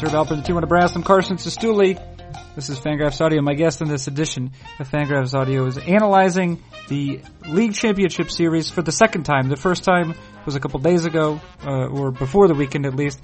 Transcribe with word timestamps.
Serve 0.00 0.14
Alpha 0.14 0.34
the 0.34 0.40
2 0.40 0.54
1 0.54 0.66
Brass. 0.66 0.96
I'm 0.96 1.02
Carson 1.02 1.36
Cistulli. 1.36 2.00
This 2.54 2.70
is 2.70 2.78
Fangraphs 2.78 3.20
Audio. 3.20 3.42
My 3.42 3.52
guest 3.52 3.82
in 3.82 3.88
this 3.88 4.06
edition 4.06 4.52
of 4.78 4.88
Fangraphs 4.88 5.34
Audio 5.34 5.66
is 5.66 5.76
analyzing 5.76 6.62
the 6.88 7.20
League 7.46 7.74
Championship 7.74 8.30
Series 8.30 8.70
for 8.70 8.80
the 8.80 8.92
second 8.92 9.24
time. 9.24 9.50
The 9.50 9.58
first 9.58 9.84
time 9.84 10.14
was 10.46 10.56
a 10.56 10.60
couple 10.60 10.80
days 10.80 11.04
ago, 11.04 11.38
uh, 11.66 11.88
or 11.88 12.12
before 12.12 12.48
the 12.48 12.54
weekend 12.54 12.86
at 12.86 12.96
least, 12.96 13.20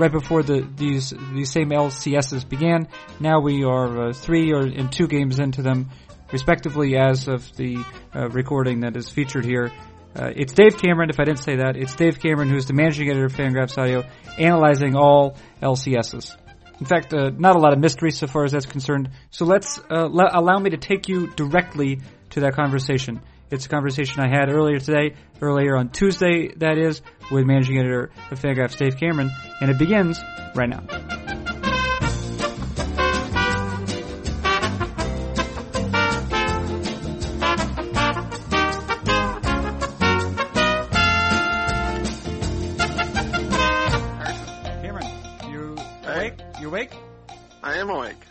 right 0.00 0.10
before 0.10 0.42
the 0.42 0.68
these 0.76 1.14
these 1.32 1.52
same 1.52 1.70
LCSs 1.70 2.48
began. 2.48 2.88
Now 3.20 3.38
we 3.38 3.62
are 3.62 4.08
uh, 4.08 4.12
three 4.12 4.52
or 4.52 4.62
and 4.62 4.90
two 4.90 5.06
games 5.06 5.38
into 5.38 5.62
them, 5.62 5.90
respectively, 6.32 6.96
as 6.96 7.28
of 7.28 7.54
the 7.54 7.84
uh, 8.12 8.30
recording 8.30 8.80
that 8.80 8.96
is 8.96 9.08
featured 9.08 9.44
here. 9.44 9.70
Uh, 10.16 10.32
it's 10.34 10.54
Dave 10.54 10.78
Cameron, 10.78 11.10
if 11.10 11.20
I 11.20 11.24
didn't 11.24 11.40
say 11.40 11.56
that. 11.56 11.76
It's 11.76 11.94
Dave 11.94 12.20
Cameron, 12.20 12.48
who's 12.48 12.66
the 12.66 12.72
managing 12.72 13.10
editor 13.10 13.26
of 13.26 13.34
Fangraphs 13.34 13.76
Audio, 13.76 14.04
analyzing 14.38 14.96
all 14.96 15.36
LCSs. 15.60 16.34
In 16.80 16.86
fact, 16.86 17.12
uh, 17.12 17.30
not 17.36 17.54
a 17.56 17.58
lot 17.58 17.74
of 17.74 17.78
mystery 17.78 18.10
so 18.10 18.26
far 18.26 18.44
as 18.44 18.52
that's 18.52 18.66
concerned. 18.66 19.10
So 19.30 19.44
let's 19.44 19.78
uh, 19.90 20.08
le- 20.10 20.30
allow 20.32 20.58
me 20.58 20.70
to 20.70 20.78
take 20.78 21.08
you 21.08 21.28
directly 21.28 22.00
to 22.30 22.40
that 22.40 22.54
conversation. 22.54 23.20
It's 23.50 23.66
a 23.66 23.68
conversation 23.68 24.20
I 24.20 24.28
had 24.28 24.48
earlier 24.48 24.78
today, 24.78 25.16
earlier 25.40 25.76
on 25.76 25.90
Tuesday, 25.90 26.48
that 26.56 26.78
is, 26.78 27.02
with 27.30 27.44
managing 27.44 27.78
editor 27.78 28.10
of 28.30 28.40
Fangraphs, 28.40 28.76
Dave 28.76 28.96
Cameron, 28.96 29.30
and 29.60 29.70
it 29.70 29.78
begins 29.78 30.18
right 30.54 30.68
now. 30.68 31.15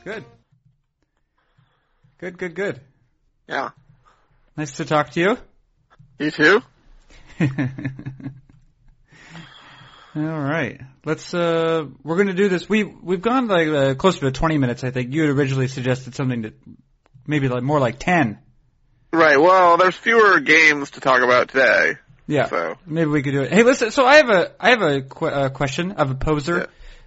Good. 0.05 0.23
Good, 2.19 2.37
good, 2.37 2.53
good. 2.53 2.79
Yeah. 3.49 3.71
Nice 4.55 4.73
to 4.73 4.85
talk 4.85 5.09
to 5.11 5.19
you. 5.19 5.37
You 6.19 6.29
too? 6.29 6.61
All 10.15 10.21
right. 10.21 10.79
Let's 11.03 11.33
uh 11.33 11.87
we're 12.03 12.15
going 12.17 12.27
to 12.27 12.33
do 12.33 12.47
this. 12.49 12.69
We 12.69 12.83
we've 12.83 13.21
gone 13.21 13.47
like 13.47 13.67
uh, 13.67 13.95
closer 13.95 14.21
to 14.21 14.31
20 14.31 14.59
minutes, 14.59 14.83
I 14.83 14.91
think. 14.91 15.11
You 15.11 15.21
had 15.23 15.31
originally 15.31 15.67
suggested 15.67 16.13
something 16.13 16.43
that 16.43 16.53
maybe 17.25 17.49
like 17.49 17.63
more 17.63 17.79
like 17.79 17.97
10. 17.97 18.37
Right. 19.11 19.37
Well, 19.37 19.77
there's 19.77 19.95
fewer 19.95 20.39
games 20.39 20.91
to 20.91 21.01
talk 21.01 21.23
about 21.23 21.49
today. 21.49 21.95
Yeah. 22.27 22.47
So 22.47 22.75
Maybe 22.85 23.09
we 23.09 23.23
could 23.23 23.31
do 23.31 23.41
it. 23.41 23.51
Hey, 23.51 23.63
listen, 23.63 23.89
so 23.89 24.05
I 24.05 24.17
have 24.17 24.29
a 24.29 24.51
I 24.59 24.69
have 24.69 24.81
a 24.83 25.01
qu- 25.01 25.25
uh, 25.25 25.49
question 25.49 25.93
of 25.93 26.11
a 26.11 26.15
poser 26.15 26.57
Yeah. 26.57 26.65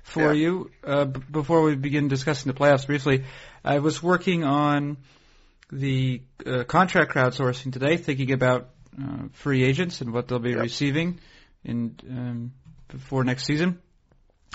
For 0.08 0.32
Yeah. 0.32 0.40
you 0.40 0.70
uh, 0.84 1.04
b- 1.04 1.20
before 1.30 1.62
we 1.62 1.74
begin 1.76 2.08
discussing 2.08 2.50
the 2.52 2.58
playoffs 2.58 2.86
briefly. 2.86 3.24
I 3.64 3.78
was 3.78 4.02
working 4.02 4.44
on 4.44 4.96
the 5.70 6.22
uh, 6.46 6.64
contract 6.64 7.12
crowdsourcing 7.12 7.72
today, 7.72 7.96
thinking 7.98 8.32
about 8.32 8.70
uh, 9.00 9.28
free 9.32 9.64
agents 9.64 10.00
and 10.00 10.12
what 10.12 10.28
they'll 10.28 10.38
be 10.38 10.50
Yep. 10.50 10.60
receiving 10.62 11.20
in 11.64 11.96
um, 12.08 12.52
before 12.88 13.22
next 13.24 13.44
season. 13.44 13.78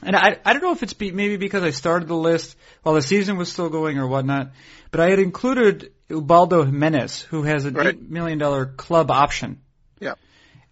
And 0.02 0.16
I 0.16 0.38
I 0.44 0.54
don't 0.54 0.64
know 0.64 0.72
if 0.72 0.82
it's 0.84 0.94
be, 0.94 1.12
maybe 1.12 1.38
because 1.38 1.64
I 1.64 1.70
started 1.70 2.08
the 2.08 2.16
list 2.16 2.58
while 2.82 2.96
the 2.96 3.02
season 3.02 3.38
was 3.38 3.52
still 3.52 3.70
going 3.70 4.00
or 4.00 4.08
whatnot, 4.08 4.52
but 4.92 5.00
I 5.00 5.10
had 5.12 5.20
included 5.20 5.94
Ubaldo 6.10 6.64
Jimenez, 6.66 7.22
who 7.22 7.44
has 7.44 7.66
an 7.66 7.76
Right. 7.76 7.88
eight 7.88 8.10
million 8.10 8.40
dollar 8.40 8.66
club 8.66 9.12
option. 9.12 9.62
Yeah. 10.00 10.16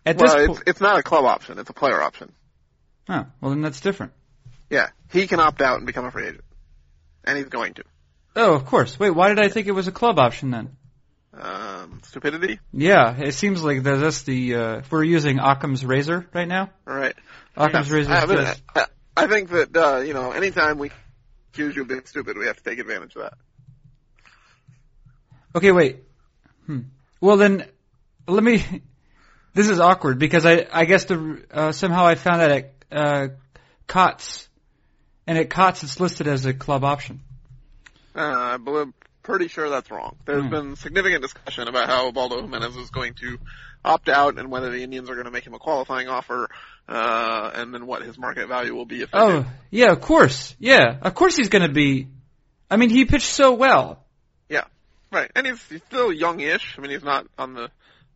At 0.06 0.18
well, 0.18 0.26
this 0.26 0.36
it's 0.36 0.48
point, 0.48 0.64
it's 0.68 0.82
not 0.82 1.00
a 1.00 1.04
club 1.04 1.26
option. 1.26 1.60
It's 1.60 1.70
a 1.70 1.74
player 1.74 2.02
option. 2.02 2.32
oh, 3.10 3.26
well 3.40 3.52
then 3.52 3.62
that's 3.62 3.80
different. 3.80 4.14
Yeah. 4.72 4.88
He 5.12 5.28
can 5.28 5.40
opt 5.40 5.62
out 5.62 5.78
and 5.78 5.86
become 5.86 6.06
a 6.06 6.12
free 6.12 6.28
agent, 6.28 6.44
and 7.26 7.38
he's 7.38 7.50
going 7.50 7.76
to. 7.76 7.84
Oh, 8.36 8.54
of 8.54 8.66
course. 8.66 8.98
Wait, 8.98 9.12
why 9.12 9.28
did 9.28 9.40
I 9.40 9.50
think 9.50 9.68
it 9.68 9.74
was 9.74 9.88
a 9.88 9.92
club 9.92 10.18
option 10.18 10.50
then? 10.52 10.78
Um, 11.34 12.00
stupidity. 12.04 12.60
Yeah, 12.74 13.16
it 13.18 13.34
seems 13.34 13.62
like 13.64 13.84
that- 13.84 14.00
that's 14.00 14.24
the 14.24 14.56
uh, 14.56 14.78
if 14.78 14.92
we're 14.92 15.04
using 15.04 15.40
Occam's 15.40 15.86
razor 15.86 16.28
right 16.34 16.48
now. 16.48 16.70
All 16.88 16.96
right. 16.96 17.16
Occam's 17.56 17.92
razor. 17.92 18.12
I, 18.14 18.56
I, 18.76 18.86
I 19.18 19.28
think 19.28 19.50
that 19.50 19.76
uh, 19.76 19.98
you 20.00 20.14
know, 20.14 20.32
anytime 20.32 20.78
we 20.78 20.92
accuse 21.52 21.76
you 21.76 21.82
of 21.84 21.90
being 21.90 22.06
stupid, 22.06 22.38
we 22.38 22.48
have 22.48 22.56
to 22.58 22.64
take 22.64 22.80
advantage 22.80 23.16
of 23.16 23.24
that. 23.24 23.34
Okay, 25.56 25.72
wait. 25.72 26.04
Hmm. 26.66 26.82
Well 27.20 27.38
then, 27.38 27.66
let 28.28 28.44
me. 28.44 28.64
This 29.54 29.68
is 29.68 29.82
awkward 29.82 30.18
because 30.18 30.46
I 30.46 30.66
I 30.72 30.86
guess 30.86 31.04
the 31.04 31.44
uh, 31.52 31.72
somehow 31.74 32.06
I 32.08 32.16
found 32.16 32.40
that 32.40 32.52
at 32.52 32.74
uh, 32.90 33.28
COTS, 33.86 34.48
and 35.28 35.38
at 35.38 35.50
COTS 35.50 35.84
it's 35.84 36.00
listed 36.00 36.28
as 36.28 36.46
a 36.46 36.54
club 36.54 36.84
option. 36.84 37.22
Uh, 38.16 38.20
I 38.22 38.58
believe, 38.58 38.94
pretty 39.24 39.48
sure 39.48 39.70
that's 39.70 39.90
wrong. 39.90 40.16
There's 40.26 40.44
Hmm. 40.44 40.50
been 40.50 40.76
significant 40.76 41.22
discussion 41.22 41.68
about 41.68 41.88
how 41.90 42.12
Baldo 42.12 42.42
Jimenez 42.42 42.76
is 42.76 42.90
going 42.90 43.14
to 43.16 43.38
opt 43.84 44.10
out 44.10 44.38
and 44.38 44.52
whether 44.52 44.70
the 44.70 44.84
Indians 44.84 45.10
are 45.10 45.16
going 45.16 45.26
to 45.26 45.32
make 45.32 45.46
him 45.46 45.54
a 45.54 45.60
qualifying 45.60 46.08
offer, 46.08 46.50
uh, 46.88 47.52
and 47.56 47.74
then 47.74 47.88
what 47.88 48.02
his 48.04 48.18
market 48.18 48.48
value 48.48 48.76
will 48.76 48.86
be 48.86 49.02
if 49.02 49.10
Oh 49.14 49.46
yeah, 49.70 49.92
of 49.92 50.02
course. 50.02 50.56
Yeah, 50.60 50.98
of 51.02 51.14
course 51.16 51.36
he's 51.36 51.50
going 51.50 51.68
to 51.68 51.74
be. 51.74 52.08
I 52.70 52.78
mean, 52.78 52.90
he 52.90 53.06
pitched 53.06 53.30
so 53.30 53.54
well. 53.54 54.04
Yeah, 54.50 54.66
right, 55.12 55.32
and 55.36 55.48
he's, 55.48 55.62
he's 55.68 55.84
still 55.84 56.12
youngish. 56.12 56.76
I 56.78 56.82
mean, 56.82 56.92
he's 56.92 57.04
not 57.04 57.28
on 57.38 57.54
the 57.54 57.70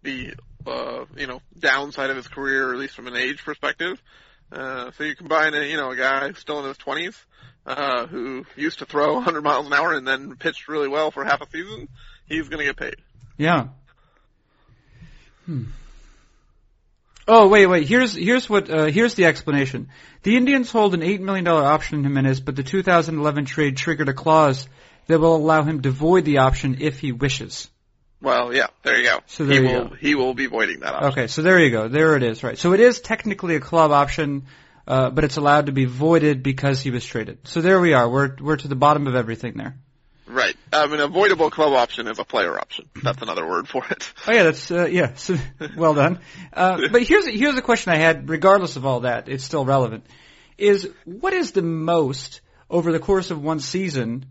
the 0.04 0.34
uh, 0.68 1.06
you 1.16 1.28
know 1.28 1.42
downside 1.58 2.10
of 2.10 2.16
his 2.18 2.28
career, 2.28 2.74
at 2.74 2.80
least 2.80 2.96
from 2.96 3.08
an 3.08 3.16
age 3.16 3.44
perspective. 3.44 4.02
Uh, 4.52 4.92
so 4.92 5.04
you 5.04 5.16
combine 5.16 5.54
a 5.54 5.64
you 5.64 5.78
know 5.78 5.92
a 5.92 5.96
guy 5.96 6.32
still 6.34 6.60
in 6.60 6.66
his 6.66 6.78
twenties 6.78 7.18
uh, 7.66 8.06
who 8.08 8.46
used 8.56 8.80
to 8.80 8.86
throw 8.86 9.14
100 9.16 9.42
miles 9.42 9.66
an 9.66 9.74
hour 9.74 9.94
and 9.94 10.08
then 10.08 10.36
pitched 10.36 10.68
really 10.68 10.88
well 10.88 11.12
for 11.12 11.24
half 11.24 11.42
a 11.42 11.50
season. 11.50 11.88
He's 12.28 12.48
going 12.50 12.60
to 12.60 12.66
get 12.66 12.78
paid. 12.78 12.96
Yeah. 13.38 13.68
Hmm. 15.46 15.64
Oh 17.28 17.48
wait, 17.48 17.66
wait. 17.66 17.88
Here's 17.88 18.14
here's 18.14 18.48
what 18.48 18.70
uh, 18.70 18.86
here's 18.86 19.16
the 19.16 19.26
explanation. 19.26 19.90
The 20.22 20.38
Indians 20.38 20.72
hold 20.72 20.94
an 20.94 21.02
eight 21.02 21.22
million 21.22 21.44
dollar 21.44 21.64
option 21.64 21.98
on 21.98 22.04
Jimenez, 22.04 22.40
but 22.40 22.56
the 22.56 22.62
2011 22.62 23.46
trade 23.46 23.78
triggered 23.78 24.10
a 24.10 24.14
clause 24.14 24.68
that 25.08 25.20
will 25.20 25.36
allow 25.36 25.64
him 25.64 25.82
to 25.82 25.90
void 25.90 26.26
the 26.26 26.40
option 26.40 26.78
if 26.82 27.00
he 27.00 27.12
wishes. 27.12 27.68
Well, 28.22 28.54
yeah, 28.54 28.68
there 28.84 28.98
you 28.98 29.08
go. 29.08 29.20
So 29.28 29.46
there 29.46 29.62
he 29.62 29.68
you 29.70 29.76
will 29.76 29.88
go. 29.90 29.96
he 29.96 30.16
will 30.16 30.34
be 30.34 30.46
voiding 30.48 30.80
that 30.80 30.94
option. 30.94 31.12
Okay, 31.12 31.28
so 31.28 31.42
there 31.42 31.60
you 31.60 31.70
go. 31.72 31.88
There 31.88 32.16
it 32.16 32.24
is. 32.24 32.44
Right. 32.44 32.58
So 32.58 32.74
it 32.74 32.80
is 32.80 33.00
technically 33.02 33.56
a 33.56 33.60
club 33.60 33.92
option, 33.92 34.46
uh, 34.88 35.10
but 35.10 35.24
it's 35.24 35.38
allowed 35.38 35.68
to 35.68 35.72
be 35.72 35.86
voided 35.86 36.42
because 36.42 36.82
he 36.82 36.92
was 36.92 37.06
traded. 37.06 37.40
So 37.44 37.62
there 37.62 37.80
we 37.80 37.94
are. 37.94 38.10
We're 38.10 38.36
we're 38.40 38.58
to 38.58 38.68
the 38.68 38.76
bottom 38.76 39.08
of 39.08 39.16
everything 39.16 39.54
there. 39.58 39.78
Right. 40.28 40.56
I 40.74 40.88
mean, 40.88 41.00
avoidable 41.00 41.52
club 41.52 41.74
option 41.74 42.08
is 42.08 42.18
a 42.18 42.24
player 42.24 42.58
option. 42.58 42.90
That's 43.04 43.22
another 43.22 43.48
word 43.48 43.68
for 43.68 43.86
it. 43.90 44.12
Oh 44.28 44.32
yeah, 44.32 44.44
that's 44.44 44.72
uh, 44.72 44.86
yeah. 44.86 45.14
So, 45.16 45.38
well 45.78 45.94
done. 45.94 46.20
Uh, 46.52 46.82
but 46.92 47.04
here's 47.04 47.28
here's 47.28 47.56
a 47.56 47.62
question 47.62 47.94
I 47.94 47.98
had. 47.98 48.28
Regardless 48.30 48.76
of 48.76 48.86
all 48.86 49.02
that, 49.02 49.30
it's 49.30 49.44
still 49.44 49.66
relevant. 49.66 50.06
Is 50.58 50.90
what 51.04 51.34
is 51.34 51.52
the 51.52 51.62
most 51.62 52.42
over 52.70 52.92
the 52.92 53.00
course 53.00 53.30
of 53.30 53.44
one 53.44 53.60
season? 53.60 54.26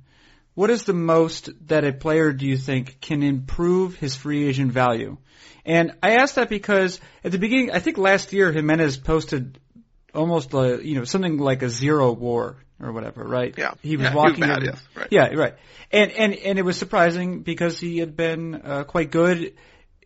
What 0.55 0.71
is 0.71 0.85
the 0.85 0.93
most 0.93 1.51
that 1.69 1.85
a 1.85 1.93
player 1.93 2.33
do 2.33 2.47
you 2.47 2.57
think 2.57 3.01
can 3.01 3.23
improve 3.23 3.97
his 3.97 4.15
free 4.15 4.47
agent 4.49 4.73
value? 4.73 5.17
And 5.65 5.93
I 6.03 6.17
ask 6.17 6.35
that 6.37 6.49
because 6.49 7.01
at 7.25 7.33
the 7.33 7.39
beginning, 7.39 7.71
I 7.73 7.81
think 7.81 7.99
last 7.99 8.33
year 8.33 8.53
Jimenez 8.53 8.97
posted 8.99 9.59
almost 10.15 10.55
like, 10.55 10.85
you 10.85 10.95
know 10.95 11.05
something 11.05 11.39
like 11.39 11.63
a 11.63 11.69
zero 11.69 12.13
WAR 12.13 12.57
or 12.81 12.93
whatever, 12.93 13.25
right? 13.25 13.55
Yeah. 13.57 13.73
He 13.83 13.97
was 13.97 14.05
Yeah, 14.05 14.11
he 14.11 14.15
was 14.17 14.25
walking. 14.25 14.41
bad, 14.41 14.63
yes, 14.63 14.83
right. 14.95 15.09
Yeah, 15.11 15.35
right. 15.35 15.55
And 15.91 16.13
and 16.13 16.35
and 16.35 16.59
it 16.59 16.63
was 16.63 16.77
surprising 16.77 17.41
because 17.43 17.81
he 17.81 17.99
had 17.99 18.17
been 18.17 18.55
uh, 18.55 18.85
quite 18.85 19.11
good 19.11 19.55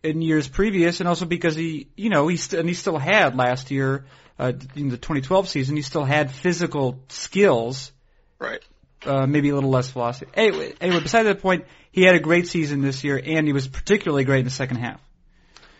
in 0.02 0.22
years 0.22 0.48
previous, 0.48 1.00
and 1.00 1.08
also 1.08 1.26
because 1.26 1.56
he, 1.56 1.88
you 1.96 2.08
know, 2.08 2.28
he 2.28 2.36
st- 2.36 2.60
and 2.60 2.68
he 2.68 2.74
still 2.74 2.98
had 2.98 3.36
last 3.36 3.70
year 3.70 4.06
uh, 4.38 4.52
in 4.76 4.88
the 4.88 4.96
2012 4.96 5.48
season, 5.48 5.76
he 5.76 5.82
still 5.82 6.04
had 6.04 6.30
physical 6.30 7.00
skills, 7.08 7.92
Right. 8.38 8.62
Uh, 9.04 9.26
maybe 9.26 9.50
a 9.50 9.54
little 9.54 9.70
less 9.70 9.90
velocity. 9.90 10.30
Anyway, 10.34 10.74
anyway, 10.80 11.00
beside 11.00 11.24
that 11.24 11.40
point, 11.40 11.64
he 11.92 12.02
had 12.02 12.14
a 12.14 12.20
great 12.20 12.48
season 12.48 12.82
this 12.82 13.04
year, 13.04 13.20
and 13.22 13.46
he 13.46 13.52
was 13.52 13.66
particularly 13.68 14.24
great 14.24 14.40
in 14.40 14.44
the 14.44 14.50
second 14.50 14.78
half. 14.78 15.00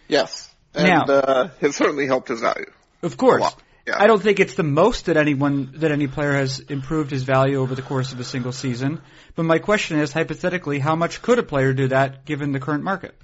Yes. 0.09 0.49
And 0.75 0.89
Now- 0.89 1.05
uh, 1.05 1.49
it 1.61 1.75
certainly 1.75 2.07
helped 2.07 2.29
his 2.29 2.41
value. 2.41 2.71
Of 3.03 3.17
course. 3.17 3.55
Yeah. 3.87 3.95
I 3.97 4.07
don't 4.07 4.23
think 4.23 4.39
it's 4.39 4.55
the 4.55 4.63
most 4.63 5.07
that 5.07 5.17
anyone 5.17 5.73
that 5.77 5.91
any 5.91 6.09
player 6.09 6.33
has 6.33 6.61
improved 6.61 7.11
his 7.11 7.23
value 7.23 7.59
over 7.59 7.75
the 7.75 7.81
course 7.83 8.13
of 8.13 8.21
a 8.21 8.25
single 8.25 8.53
season. 8.53 9.01
But 9.35 9.45
my 9.45 9.59
question 9.59 9.99
is, 9.99 10.13
hypothetically, 10.13 10.79
how 10.79 10.95
much 10.95 11.23
could 11.23 11.39
a 11.39 11.43
player 11.43 11.73
do 11.73 11.89
that 11.89 12.27
given 12.27 12.53
the 12.53 12.61
current 12.61 12.85
market? 12.85 13.15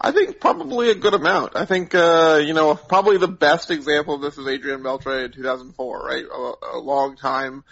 I 0.00 0.10
think 0.12 0.40
probably 0.40 0.90
a 0.90 0.94
good 0.94 1.14
amount. 1.14 1.56
I 1.56 1.64
think, 1.64 1.94
uh, 1.94 2.40
you 2.44 2.54
know, 2.54 2.74
probably 2.74 3.18
the 3.18 3.28
best 3.28 3.70
example 3.70 4.14
of 4.14 4.20
this 4.20 4.38
is 4.38 4.46
Adrian 4.46 4.82
Beltre 4.82 5.26
in 5.26 5.32
2004, 5.32 6.02
right? 6.04 6.24
A, 6.24 6.76
a 6.76 6.78
long 6.78 7.16
time 7.16 7.64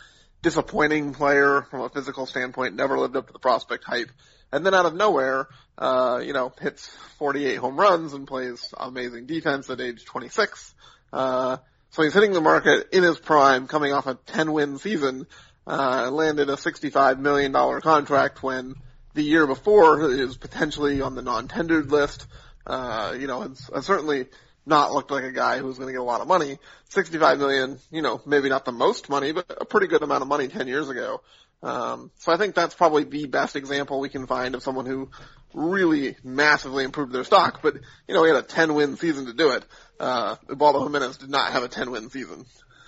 disappointing 0.46 1.12
player 1.12 1.62
from 1.70 1.80
a 1.80 1.88
physical 1.88 2.24
standpoint, 2.24 2.76
never 2.76 2.96
lived 3.00 3.16
up 3.16 3.26
to 3.26 3.32
the 3.32 3.40
prospect 3.40 3.82
hype. 3.82 4.12
And 4.52 4.64
then 4.64 4.74
out 4.74 4.86
of 4.86 4.94
nowhere, 4.94 5.48
uh, 5.76 6.22
you 6.24 6.32
know, 6.32 6.52
hits 6.60 6.88
48 7.18 7.56
home 7.56 7.76
runs 7.76 8.12
and 8.12 8.28
plays 8.28 8.72
amazing 8.76 9.26
defense 9.26 9.68
at 9.70 9.80
age 9.80 10.04
26. 10.04 10.72
Uh, 11.12 11.56
So 11.90 12.04
he's 12.04 12.14
hitting 12.14 12.32
the 12.32 12.40
market 12.40 12.90
in 12.92 13.02
his 13.02 13.18
prime, 13.18 13.66
coming 13.66 13.92
off 13.92 14.06
a 14.06 14.14
10 14.14 14.52
win 14.52 14.78
season, 14.78 15.26
uh, 15.66 16.10
landed 16.12 16.48
a 16.48 16.54
$65 16.54 17.18
million 17.18 17.52
contract 17.80 18.40
when 18.40 18.74
the 19.14 19.22
year 19.22 19.48
before 19.48 19.98
was 19.98 20.36
potentially 20.36 21.00
on 21.00 21.16
the 21.16 21.22
non-tendered 21.22 21.90
list. 21.90 22.28
Uh, 22.64 23.16
you 23.18 23.26
know, 23.26 23.42
it's, 23.42 23.68
it's 23.74 23.86
certainly 23.86 24.26
not 24.66 24.92
looked 24.92 25.10
like 25.10 25.24
a 25.24 25.32
guy 25.32 25.58
who 25.58 25.66
was 25.66 25.78
going 25.78 25.88
to 25.88 25.92
get 25.92 26.00
a 26.00 26.04
lot 26.04 26.20
of 26.20 26.28
money. 26.28 26.58
65 26.88 27.38
million, 27.38 27.78
you 27.90 28.02
know, 28.02 28.20
maybe 28.26 28.48
not 28.48 28.64
the 28.64 28.72
most 28.72 29.08
money, 29.08 29.32
but 29.32 29.46
a 29.60 29.64
pretty 29.64 29.86
good 29.86 30.02
amount 30.02 30.22
of 30.22 30.28
money 30.28 30.48
10 30.48 30.66
years 30.66 30.88
ago. 30.88 31.22
Um, 31.62 32.10
so 32.18 32.32
I 32.32 32.36
think 32.36 32.54
that's 32.54 32.74
probably 32.74 33.04
the 33.04 33.26
best 33.26 33.56
example 33.56 34.00
we 34.00 34.08
can 34.08 34.26
find 34.26 34.54
of 34.54 34.62
someone 34.62 34.86
who 34.86 35.08
really 35.54 36.16
massively 36.22 36.84
improved 36.84 37.12
their 37.12 37.24
stock. 37.24 37.60
But 37.62 37.76
you 38.06 38.14
know, 38.14 38.24
he 38.24 38.30
had 38.30 38.44
a 38.44 38.46
10 38.46 38.74
win 38.74 38.96
season 38.96 39.26
to 39.26 39.32
do 39.32 39.50
it. 39.52 39.64
Uh, 39.98 40.36
Ubaldo 40.50 40.82
Jimenez 40.84 41.18
did 41.18 41.30
not 41.30 41.52
have 41.52 41.62
a 41.62 41.68
10 41.68 41.90
win 41.90 42.10
season. 42.10 42.44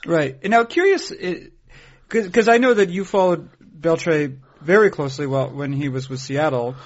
Right. 0.07 0.39
And 0.43 0.51
now, 0.51 0.65
curious, 0.65 1.13
because 2.09 2.49
I 2.49 2.59
know 2.59 2.75
that 2.75 2.91
you 2.91 3.05
followed 3.05 3.49
Beltre 3.61 4.39
very 4.61 4.91
closely 4.91 5.27
while 5.27 5.51
when 5.51 5.73
he 5.73 5.89
was 5.89 6.09
with 6.09 6.21
Seattle. 6.21 6.77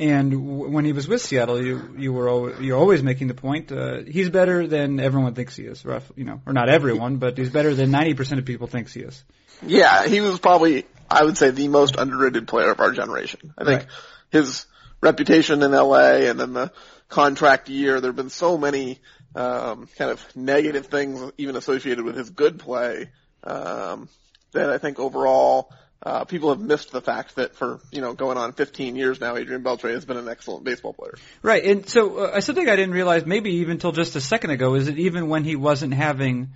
And 0.00 0.30
w- 0.32 0.70
when 0.70 0.84
he 0.86 0.92
was 0.92 1.06
with 1.06 1.20
Seattle, 1.20 1.62
you 1.62 1.94
you 1.98 2.12
were 2.12 2.28
al- 2.28 2.62
you're 2.62 2.78
always 2.78 3.02
making 3.02 3.28
the 3.28 3.34
point 3.34 3.70
uh, 3.70 3.98
he's 4.02 4.30
better 4.30 4.66
than 4.66 4.98
everyone 4.98 5.34
thinks 5.34 5.54
he 5.56 5.64
is. 5.64 5.84
Rough, 5.84 6.10
you 6.16 6.24
know, 6.24 6.40
or 6.46 6.54
not 6.54 6.70
everyone, 6.70 7.18
but 7.18 7.36
he's 7.36 7.50
better 7.50 7.74
than 7.74 7.90
90% 7.90 8.38
of 8.38 8.44
people 8.46 8.66
thinks 8.66 8.94
he 8.94 9.00
is. 9.00 9.22
Yeah, 9.64 10.06
he 10.06 10.20
was 10.22 10.38
probably 10.38 10.86
I 11.10 11.22
would 11.24 11.36
say 11.36 11.50
the 11.50 11.68
most 11.68 11.96
underrated 11.96 12.48
player 12.48 12.70
of 12.70 12.80
our 12.80 12.92
generation. 12.92 13.52
I 13.58 13.64
think 13.64 13.80
Right. 13.82 13.90
his 14.30 14.66
reputation 15.02 15.62
in 15.62 15.72
LA 15.72 16.28
and 16.30 16.40
then 16.40 16.52
the 16.54 16.72
contract 17.10 17.68
year, 17.68 18.00
there 18.00 18.08
have 18.10 18.16
been 18.16 18.30
so 18.30 18.56
many 18.56 19.00
um, 19.34 19.86
kind 19.98 20.10
of 20.10 20.24
negative 20.34 20.86
things 20.86 21.30
even 21.36 21.56
associated 21.56 22.04
with 22.04 22.16
his 22.16 22.30
good 22.30 22.58
play 22.58 23.10
um, 23.44 24.08
that 24.52 24.70
I 24.70 24.78
think 24.78 24.98
overall 24.98 25.70
uh, 26.02 26.24
people 26.24 26.48
have 26.48 26.60
missed 26.60 26.92
the 26.92 27.02
fact 27.02 27.36
that 27.36 27.54
for 27.54 27.80
you 27.92 28.00
know 28.00 28.14
going 28.14 28.38
on 28.38 28.52
15 28.52 28.96
years 28.96 29.20
now, 29.20 29.36
Adrian 29.36 29.62
Beltre 29.62 29.90
has 29.90 30.04
been 30.04 30.16
an 30.16 30.28
excellent 30.28 30.64
baseball 30.64 30.94
player. 30.94 31.14
Right, 31.42 31.62
and 31.64 31.88
so 31.88 32.18
uh, 32.18 32.40
something 32.40 32.66
I 32.66 32.76
didn't 32.76 32.94
realize, 32.94 33.26
maybe 33.26 33.56
even 33.56 33.78
till 33.78 33.92
just 33.92 34.16
a 34.16 34.20
second 34.20 34.50
ago, 34.50 34.74
is 34.74 34.86
that 34.86 34.98
even 34.98 35.28
when 35.28 35.44
he 35.44 35.56
wasn't 35.56 35.92
having 35.92 36.50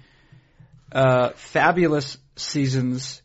uh, 0.92 1.30
fabulous 1.30 2.16
seasons, 2.36 3.20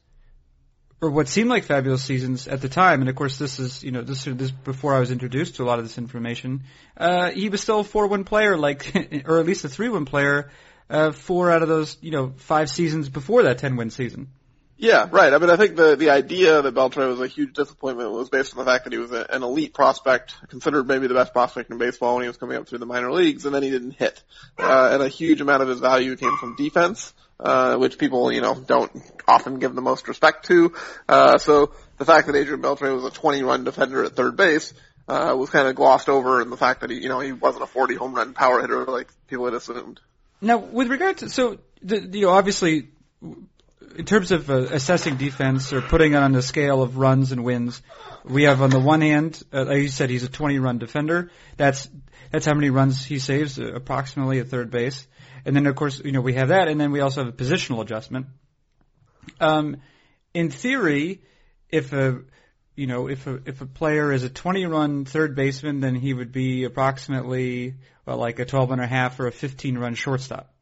or 1.01 1.09
what 1.09 1.29
seemed 1.29 1.49
like 1.49 1.63
fabulous 1.63 2.03
seasons 2.03 2.49
at 2.49 2.59
the 2.59 2.69
time, 2.69 2.99
and 2.99 3.09
of 3.09 3.15
course 3.15 3.37
this 3.37 3.57
is 3.57 3.81
you 3.81 3.91
know 3.91 4.01
this 4.01 4.25
this 4.25 4.51
before 4.51 4.93
I 4.93 4.99
was 4.99 5.11
introduced 5.11 5.55
to 5.55 5.63
a 5.63 5.67
lot 5.67 5.79
of 5.79 5.85
this 5.85 5.97
information, 5.97 6.63
uh, 6.97 7.31
he 7.31 7.47
was 7.47 7.61
still 7.61 7.79
a 7.79 7.83
four-win 7.85 8.25
player, 8.25 8.57
like 8.57 9.23
or 9.25 9.39
at 9.39 9.45
least 9.45 9.63
a 9.63 9.69
three-win 9.69 10.03
player, 10.03 10.51
uh, 10.89 11.13
four 11.13 11.49
out 11.49 11.61
of 11.61 11.69
those 11.69 11.95
you 12.01 12.11
know 12.11 12.33
five 12.35 12.69
seasons 12.69 13.07
before 13.07 13.43
that 13.43 13.59
ten-win 13.59 13.89
season. 13.89 14.27
Yeah, 14.81 15.09
right. 15.11 15.33
I 15.33 15.37
mean, 15.39 15.49
I 15.49 15.57
think 15.57 15.75
the 15.75 15.97
the 15.97 16.09
idea 16.11 16.61
that 16.61 16.73
Beltre 16.73 17.05
was 17.05 17.19
a 17.19 17.27
huge 17.27 17.51
disappointment 17.53 18.11
was 18.11 18.29
based 18.29 18.53
on 18.53 18.59
the 18.59 18.71
fact 18.71 18.85
that 18.85 18.93
he 18.93 18.99
was 18.99 19.11
a, 19.11 19.25
an 19.29 19.43
elite 19.43 19.73
prospect, 19.73 20.35
considered 20.47 20.87
maybe 20.87 21.07
the 21.07 21.13
best 21.13 21.33
prospect 21.33 21.69
in 21.69 21.77
baseball 21.77 22.15
when 22.15 22.23
he 22.23 22.29
was 22.29 22.37
coming 22.37 22.55
up 22.55 22.65
through 22.65 22.77
the 22.77 22.85
minor 22.85 23.11
leagues, 23.11 23.45
and 23.45 23.53
then 23.53 23.61
he 23.61 23.69
didn't 23.69 23.91
hit. 23.91 24.23
Uh, 24.57 24.91
and 24.93 25.03
a 25.03 25.09
huge 25.09 25.41
amount 25.41 25.63
of 25.63 25.67
his 25.67 25.81
value 25.81 26.15
came 26.15 26.37
from 26.37 26.55
defense, 26.55 27.13
uh, 27.41 27.75
which 27.75 27.97
people, 27.97 28.31
you 28.31 28.39
know, 28.39 28.55
don't 28.55 28.89
often 29.27 29.59
give 29.59 29.75
the 29.75 29.81
most 29.81 30.07
respect 30.07 30.45
to. 30.45 30.73
Uh, 31.09 31.37
so 31.37 31.73
the 31.97 32.05
fact 32.05 32.27
that 32.27 32.37
Adrian 32.37 32.61
Beltre 32.61 32.95
was 32.95 33.03
a 33.03 33.11
20 33.11 33.43
run 33.43 33.65
defender 33.65 34.05
at 34.05 34.15
third 34.15 34.37
base, 34.37 34.73
uh, 35.09 35.35
was 35.37 35.49
kind 35.49 35.67
of 35.67 35.75
glossed 35.75 36.07
over 36.07 36.41
in 36.41 36.49
the 36.49 36.57
fact 36.57 36.81
that 36.81 36.89
he, 36.89 36.99
you 36.99 37.09
know, 37.09 37.19
he 37.19 37.33
wasn't 37.33 37.63
a 37.63 37.67
40 37.67 37.95
home 37.95 38.13
run 38.13 38.33
power 38.33 38.61
hitter 38.61 38.85
like 38.85 39.09
people 39.27 39.43
had 39.43 39.55
assumed. 39.55 39.99
Now, 40.39 40.57
with 40.57 40.87
regard 40.87 41.17
to 41.17 41.29
so, 41.29 41.57
the, 41.81 41.99
you 41.99 42.27
know, 42.27 42.29
obviously, 42.29 42.87
in 43.95 44.05
terms 44.05 44.31
of 44.31 44.49
uh, 44.49 44.57
assessing 44.71 45.17
defense 45.17 45.73
or 45.73 45.81
putting 45.81 46.13
it 46.13 46.17
on 46.17 46.31
the 46.31 46.41
scale 46.41 46.81
of 46.81 46.97
runs 46.97 47.31
and 47.31 47.43
wins, 47.43 47.81
we 48.23 48.43
have 48.43 48.61
on 48.61 48.69
the 48.69 48.79
one 48.79 49.01
hand, 49.01 49.41
uh, 49.53 49.65
like 49.65 49.81
you 49.81 49.87
said, 49.89 50.09
he's 50.09 50.23
a 50.23 50.29
20-run 50.29 50.77
defender. 50.77 51.31
That's 51.57 51.89
that's 52.31 52.45
how 52.45 52.53
many 52.53 52.69
runs 52.69 53.03
he 53.03 53.17
saves, 53.19 53.59
uh, 53.59 53.73
approximately 53.73 54.39
at 54.39 54.47
third 54.47 54.69
base. 54.69 55.07
And 55.45 55.55
then, 55.55 55.65
of 55.65 55.75
course, 55.75 56.01
you 56.03 56.11
know, 56.11 56.21
we 56.21 56.33
have 56.33 56.49
that, 56.49 56.67
and 56.67 56.79
then 56.79 56.91
we 56.91 56.99
also 56.99 57.23
have 57.23 57.33
a 57.33 57.35
positional 57.35 57.81
adjustment. 57.81 58.27
Um, 59.39 59.77
in 60.33 60.51
theory, 60.51 61.21
if 61.69 61.93
a 61.93 62.21
you 62.75 62.87
know, 62.87 63.09
if 63.09 63.27
a 63.27 63.39
if 63.45 63.61
a 63.61 63.65
player 63.65 64.11
is 64.11 64.23
a 64.23 64.29
20 64.29 64.65
run 64.65 65.05
third 65.05 65.35
baseman, 65.35 65.79
then 65.79 65.95
he 65.95 66.13
would 66.13 66.31
be 66.31 66.63
approximately 66.63 67.75
well, 68.05 68.17
like 68.17 68.39
a 68.39 68.45
12 68.45 68.71
and 68.71 68.81
a 68.81 68.87
half 68.87 69.19
or 69.19 69.27
a 69.27 69.31
15 69.31 69.77
run 69.77 69.95
shortstop. 69.95 70.53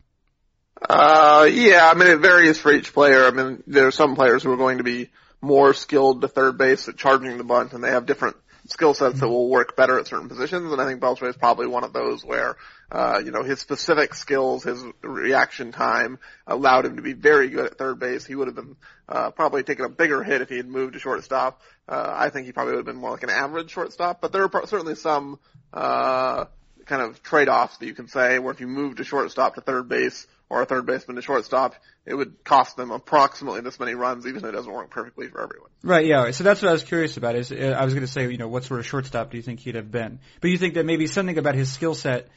Uh, 0.82 1.50
yeah, 1.52 1.90
I 1.90 1.96
mean, 1.96 2.08
it 2.10 2.20
varies 2.20 2.60
for 2.60 2.72
each 2.72 2.94
player. 2.94 3.26
I 3.26 3.32
mean, 3.32 3.64
there 3.68 3.88
are 3.88 3.92
some 3.92 4.16
players 4.16 4.44
who 4.44 4.52
are 4.52 4.58
going 4.58 4.78
to 4.78 4.84
be 4.84 5.10
more 5.42 5.74
skilled 5.74 6.22
to 6.22 6.28
third 6.28 6.58
base 6.58 6.88
at 6.88 6.98
charging 6.98 7.38
the 7.38 7.44
bunt, 7.44 7.74
and 7.74 7.84
they 7.84 7.90
have 7.90 8.06
different 8.06 8.36
skill 8.68 8.94
sets 8.94 9.20
that 9.20 9.28
will 9.28 9.50
work 9.50 9.76
better 9.76 9.98
at 9.98 10.08
certain 10.08 10.28
positions. 10.28 10.72
And 10.72 10.82
I 10.82 10.86
think 10.86 11.02
Beltre 11.02 11.30
is 11.30 11.38
probably 11.38 11.68
one 11.68 11.84
of 11.84 11.94
those 11.94 12.24
where, 12.26 12.58
uh, 12.92 13.22
you 13.24 13.32
know, 13.32 13.44
his 13.44 13.60
specific 13.60 14.14
skills, 14.14 14.64
his 14.64 14.84
reaction 15.02 15.72
time 15.72 16.20
allowed 16.46 16.86
him 16.86 16.98
to 16.98 17.02
be 17.02 17.14
very 17.14 17.50
good 17.50 17.66
at 17.66 17.78
third 17.78 18.00
base. 18.00 18.26
He 18.26 18.36
would 18.36 18.48
have 18.48 18.56
been, 18.56 18.76
uh, 19.08 19.32
probably 19.32 19.64
taken 19.64 19.86
a 19.86 19.90
bigger 19.90 20.22
hit 20.22 20.42
if 20.42 20.50
he 20.50 20.58
had 20.58 20.68
moved 20.68 20.94
to 20.94 21.00
shortstop. 21.00 21.62
Uh, 21.88 22.14
I 22.14 22.30
think 22.30 22.46
he 22.46 22.52
probably 22.52 22.74
would 22.74 22.80
have 22.80 22.94
been 22.94 23.02
more 23.02 23.12
like 23.12 23.24
an 23.24 23.30
average 23.30 23.72
shortstop, 23.72 24.20
but 24.20 24.34
there 24.34 24.44
are 24.44 24.50
pro- 24.50 24.66
certainly 24.66 24.96
some, 24.96 25.40
uh, 25.74 26.46
kind 26.86 27.02
of 27.02 27.22
trade-offs 27.24 27.78
that 27.78 27.86
you 27.86 27.94
can 27.94 28.08
say 28.08 28.40
where 28.40 28.54
if 28.54 28.60
you 28.60 28.68
move 28.68 28.98
to 28.98 29.04
shortstop 29.04 29.56
to 29.56 29.62
third 29.62 29.88
base 29.88 30.26
or 30.50 30.62
a 30.62 30.66
third 30.66 30.86
baseman 30.86 31.16
to 31.16 31.22
shortstop, 31.22 31.76
it 32.06 32.14
would 32.14 32.44
cost 32.44 32.78
them 32.78 32.92
approximately 32.92 33.62
this 33.62 33.80
many 33.80 33.96
runs, 33.96 34.26
even 34.26 34.42
though 34.42 34.50
it 34.50 34.54
doesn't 34.54 34.72
work 34.72 34.90
perfectly 34.90 35.28
for 35.28 35.42
everyone. 35.42 35.70
Right, 35.84 36.06
yeah. 36.06 36.32
So 36.32 36.44
that's 36.44 36.62
what 36.62 36.70
I 36.70 36.72
was 36.72 36.84
curious 36.84 37.18
about. 37.18 37.36
Is 37.36 37.52
uh, 37.52 37.76
I 37.78 37.84
was 37.84 37.94
going 37.94 38.06
to 38.06 38.12
say, 38.12 38.30
you 38.30 38.38
know, 38.38 38.48
what 38.48 38.64
sort 38.64 38.80
of 38.80 38.86
shortstop 38.86 39.32
do 39.32 39.38
you 39.38 39.44
think 39.44 39.60
he'd 39.60 39.76
have 39.76 39.92
been? 39.92 40.20
But 40.40 40.52
you 40.52 40.58
think 40.58 40.76
that 40.76 40.86
maybe 40.86 41.08
something 41.08 41.38
about 41.38 41.56
his 41.56 41.72
skill 41.72 41.96
set 41.96 42.30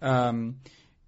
um, 0.00 0.56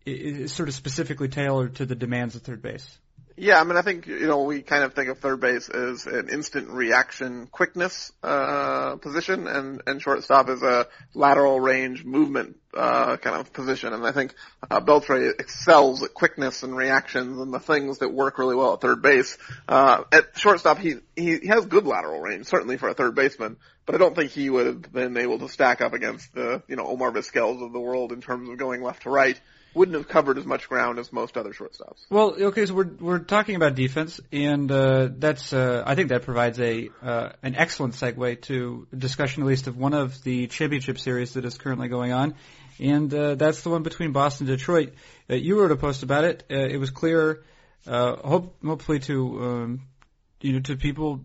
is 0.04 0.52
sort 0.52 0.68
of 0.68 0.74
specifically 0.74 1.28
tailored 1.28 1.76
to 1.76 1.86
the 1.86 1.94
demands 1.94 2.34
of 2.34 2.42
third 2.42 2.62
base. 2.62 2.98
Yeah, 3.40 3.60
I 3.60 3.64
mean, 3.64 3.76
I 3.76 3.82
think, 3.82 4.08
you 4.08 4.26
know, 4.26 4.42
we 4.42 4.62
kind 4.62 4.82
of 4.82 4.94
think 4.94 5.08
of 5.08 5.18
third 5.18 5.38
base 5.38 5.68
as 5.68 6.06
an 6.06 6.28
instant 6.28 6.70
reaction 6.70 7.46
quickness, 7.46 8.10
uh, 8.20 8.96
position 8.96 9.46
and, 9.46 9.80
and 9.86 10.02
shortstop 10.02 10.48
as 10.48 10.60
a 10.62 10.88
lateral 11.14 11.60
range 11.60 12.04
movement, 12.04 12.56
uh, 12.74 13.16
kind 13.16 13.36
of 13.36 13.52
position. 13.52 13.92
And 13.92 14.04
I 14.04 14.10
think, 14.10 14.34
uh, 14.68 14.80
Beltre 14.80 15.38
excels 15.38 16.02
at 16.02 16.14
quickness 16.14 16.64
and 16.64 16.76
reactions 16.76 17.38
and 17.38 17.54
the 17.54 17.60
things 17.60 17.98
that 17.98 18.12
work 18.12 18.38
really 18.38 18.56
well 18.56 18.74
at 18.74 18.80
third 18.80 19.02
base. 19.02 19.38
Uh, 19.68 20.02
at 20.10 20.36
shortstop, 20.36 20.78
he, 20.78 20.96
he 21.14 21.46
has 21.46 21.64
good 21.66 21.86
lateral 21.86 22.20
range, 22.20 22.46
certainly 22.46 22.76
for 22.76 22.88
a 22.88 22.94
third 22.94 23.14
baseman, 23.14 23.56
but 23.86 23.94
I 23.94 23.98
don't 23.98 24.16
think 24.16 24.32
he 24.32 24.50
would 24.50 24.66
have 24.66 24.92
been 24.92 25.16
able 25.16 25.38
to 25.38 25.48
stack 25.48 25.80
up 25.80 25.92
against 25.92 26.34
the, 26.34 26.64
you 26.66 26.74
know, 26.74 26.88
Omar 26.88 27.12
Vizquels 27.12 27.64
of 27.64 27.72
the 27.72 27.80
world 27.80 28.10
in 28.10 28.20
terms 28.20 28.48
of 28.48 28.58
going 28.58 28.82
left 28.82 29.04
to 29.04 29.10
right. 29.10 29.40
Wouldn't 29.78 29.96
have 29.96 30.08
covered 30.08 30.38
as 30.38 30.44
much 30.44 30.68
ground 30.68 30.98
as 30.98 31.12
most 31.12 31.36
other 31.36 31.52
shortstops. 31.52 32.04
Well, 32.10 32.34
okay, 32.36 32.66
so 32.66 32.74
we're 32.74 32.90
we're 32.98 33.20
talking 33.20 33.54
about 33.54 33.76
defense, 33.76 34.20
and 34.32 34.68
uh, 34.72 35.08
that's 35.16 35.52
uh, 35.52 35.84
I 35.86 35.94
think 35.94 36.08
that 36.08 36.24
provides 36.24 36.58
a 36.58 36.90
uh, 37.00 37.28
an 37.44 37.54
excellent 37.54 37.94
segue 37.94 38.40
to 38.42 38.88
discussion, 38.92 39.44
at 39.44 39.46
least 39.46 39.68
of 39.68 39.76
one 39.76 39.94
of 39.94 40.20
the 40.24 40.48
championship 40.48 40.98
series 40.98 41.34
that 41.34 41.44
is 41.44 41.56
currently 41.58 41.86
going 41.86 42.10
on, 42.10 42.34
and 42.80 43.14
uh, 43.14 43.36
that's 43.36 43.62
the 43.62 43.70
one 43.70 43.84
between 43.84 44.10
Boston 44.10 44.48
and 44.48 44.58
Detroit. 44.58 44.94
Uh, 45.30 45.36
you 45.36 45.60
wrote 45.60 45.70
a 45.70 45.76
post 45.76 46.02
about 46.02 46.24
it. 46.24 46.42
Uh, 46.50 46.56
it 46.56 46.78
was 46.78 46.90
clear, 46.90 47.44
hope 47.86 48.56
hopefully 48.64 48.98
to 48.98 49.44
um, 49.44 49.82
you 50.40 50.54
know 50.54 50.60
to 50.60 50.74
people 50.74 51.20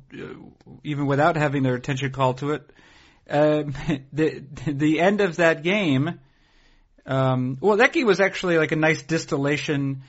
even 0.83 1.07
without 1.07 1.38
having 1.38 1.63
their 1.63 1.74
attention 1.74 2.12
called 2.12 2.38
to 2.38 2.51
it. 2.51 2.69
The 4.13 4.43
the 4.67 5.01
end 5.01 5.22
of 5.22 5.38
that 5.38 5.63
game. 5.63 6.19
Um, 7.05 7.57
well, 7.60 7.77
that 7.77 7.95
was 7.95 8.19
actually 8.19 8.57
like 8.57 8.72
a 8.72 8.77
nice 8.77 9.01
distillation 9.01 10.03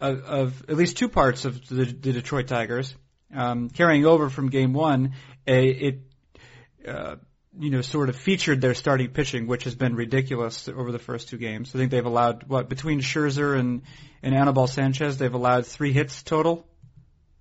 of, 0.00 0.20
of 0.24 0.64
at 0.68 0.76
least 0.76 0.96
two 0.96 1.08
parts 1.08 1.44
of 1.44 1.66
the, 1.68 1.84
the 1.84 2.12
Detroit 2.12 2.46
Tigers. 2.48 2.94
Um, 3.34 3.70
carrying 3.70 4.06
over 4.06 4.30
from 4.30 4.50
game 4.50 4.72
one, 4.72 5.14
a, 5.46 5.66
it, 5.68 6.00
uh, 6.86 7.16
you 7.58 7.70
know, 7.70 7.80
sort 7.80 8.08
of 8.08 8.16
featured 8.16 8.60
their 8.60 8.74
starting 8.74 9.10
pitching, 9.10 9.46
which 9.48 9.64
has 9.64 9.74
been 9.74 9.96
ridiculous 9.96 10.68
over 10.68 10.92
the 10.92 10.98
first 10.98 11.28
two 11.28 11.38
games. 11.38 11.74
I 11.74 11.78
think 11.78 11.90
they've 11.90 12.06
allowed, 12.06 12.44
what, 12.44 12.68
between 12.68 13.00
Scherzer 13.00 13.58
and, 13.58 13.82
and 14.22 14.34
Anibal 14.34 14.68
Sanchez, 14.68 15.18
they've 15.18 15.34
allowed 15.34 15.66
three 15.66 15.92
hits 15.92 16.22
total. 16.22 16.66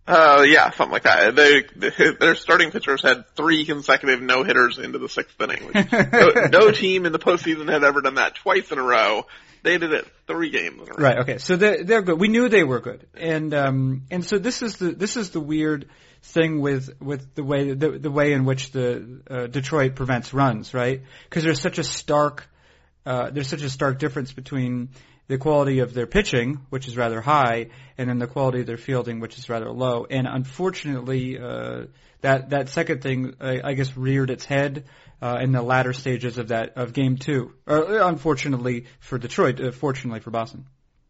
Uh, 0.07 0.43
yeah, 0.47 0.69
something 0.71 0.91
like 0.91 1.03
that. 1.03 1.35
They, 1.35 2.11
their 2.19 2.35
starting 2.35 2.69
pitchers 2.69 3.01
had 3.01 3.27
three 3.35 3.65
consecutive 3.65 4.21
no 4.21 4.43
hitters 4.43 4.77
into 4.77 4.99
the 4.99 5.09
sixth 5.09 5.39
inning. 5.41 5.65
Which 5.65 5.91
no, 6.11 6.29
no 6.51 6.71
team 6.71 7.05
in 7.05 7.11
the 7.11 7.19
postseason 7.19 7.71
had 7.71 7.83
ever 7.83 8.01
done 8.01 8.15
that 8.15 8.35
twice 8.35 8.71
in 8.71 8.77
a 8.77 8.83
row. 8.83 9.25
They 9.63 9.79
did 9.79 9.93
it 9.93 10.05
three 10.27 10.51
games 10.51 10.75
in 10.75 10.89
a 10.89 10.93
row. 10.95 11.03
Right. 11.03 11.17
Okay. 11.19 11.37
So 11.39 11.55
they're 11.55 11.83
they're 11.83 12.03
good. 12.03 12.19
We 12.19 12.27
knew 12.27 12.49
they 12.49 12.63
were 12.63 12.79
good, 12.79 13.07
and 13.15 13.51
um 13.55 14.03
and 14.11 14.23
so 14.23 14.37
this 14.37 14.61
is 14.61 14.77
the 14.77 14.91
this 14.91 15.17
is 15.17 15.31
the 15.31 15.39
weird 15.39 15.89
thing 16.21 16.61
with 16.61 17.01
with 17.01 17.33
the 17.33 17.43
way 17.43 17.73
the 17.73 17.97
the 17.97 18.11
way 18.11 18.33
in 18.33 18.45
which 18.45 18.71
the 18.71 19.21
uh, 19.27 19.47
Detroit 19.47 19.95
prevents 19.95 20.35
runs, 20.35 20.75
right? 20.75 21.01
Because 21.27 21.43
there's 21.43 21.61
such 21.61 21.79
a 21.79 21.83
stark 21.83 22.47
uh 23.07 23.31
there's 23.31 23.47
such 23.47 23.63
a 23.63 23.69
stark 23.71 23.97
difference 23.97 24.31
between 24.31 24.89
the 25.27 25.37
quality 25.37 25.79
of 25.79 25.93
their 25.93 26.07
pitching, 26.07 26.59
which 26.69 26.87
is 26.87 26.95
rather 26.95 27.21
high, 27.21 27.67
and 27.97 28.09
then 28.09 28.19
the 28.19 28.27
quality 28.27 28.61
of 28.61 28.67
their 28.67 28.77
fielding, 28.77 29.19
which 29.19 29.37
is 29.37 29.49
rather 29.49 29.71
low. 29.71 30.05
And 30.09 30.27
unfortunately, 30.27 31.39
uh, 31.39 31.85
that 32.21 32.51
that 32.51 32.69
second 32.69 33.01
thing, 33.01 33.35
I, 33.39 33.61
I 33.63 33.73
guess, 33.73 33.95
reared 33.97 34.29
its 34.29 34.45
head 34.45 34.85
uh, 35.21 35.37
in 35.41 35.51
the 35.51 35.61
latter 35.61 35.93
stages 35.93 36.37
of 36.37 36.49
that 36.49 36.73
of 36.77 36.93
Game 36.93 37.17
Two. 37.17 37.53
Or, 37.65 37.99
unfortunately 38.01 38.85
for 38.99 39.17
Detroit, 39.17 39.59
uh, 39.59 39.71
fortunately 39.71 40.19
for 40.19 40.31
Boston. 40.31 40.65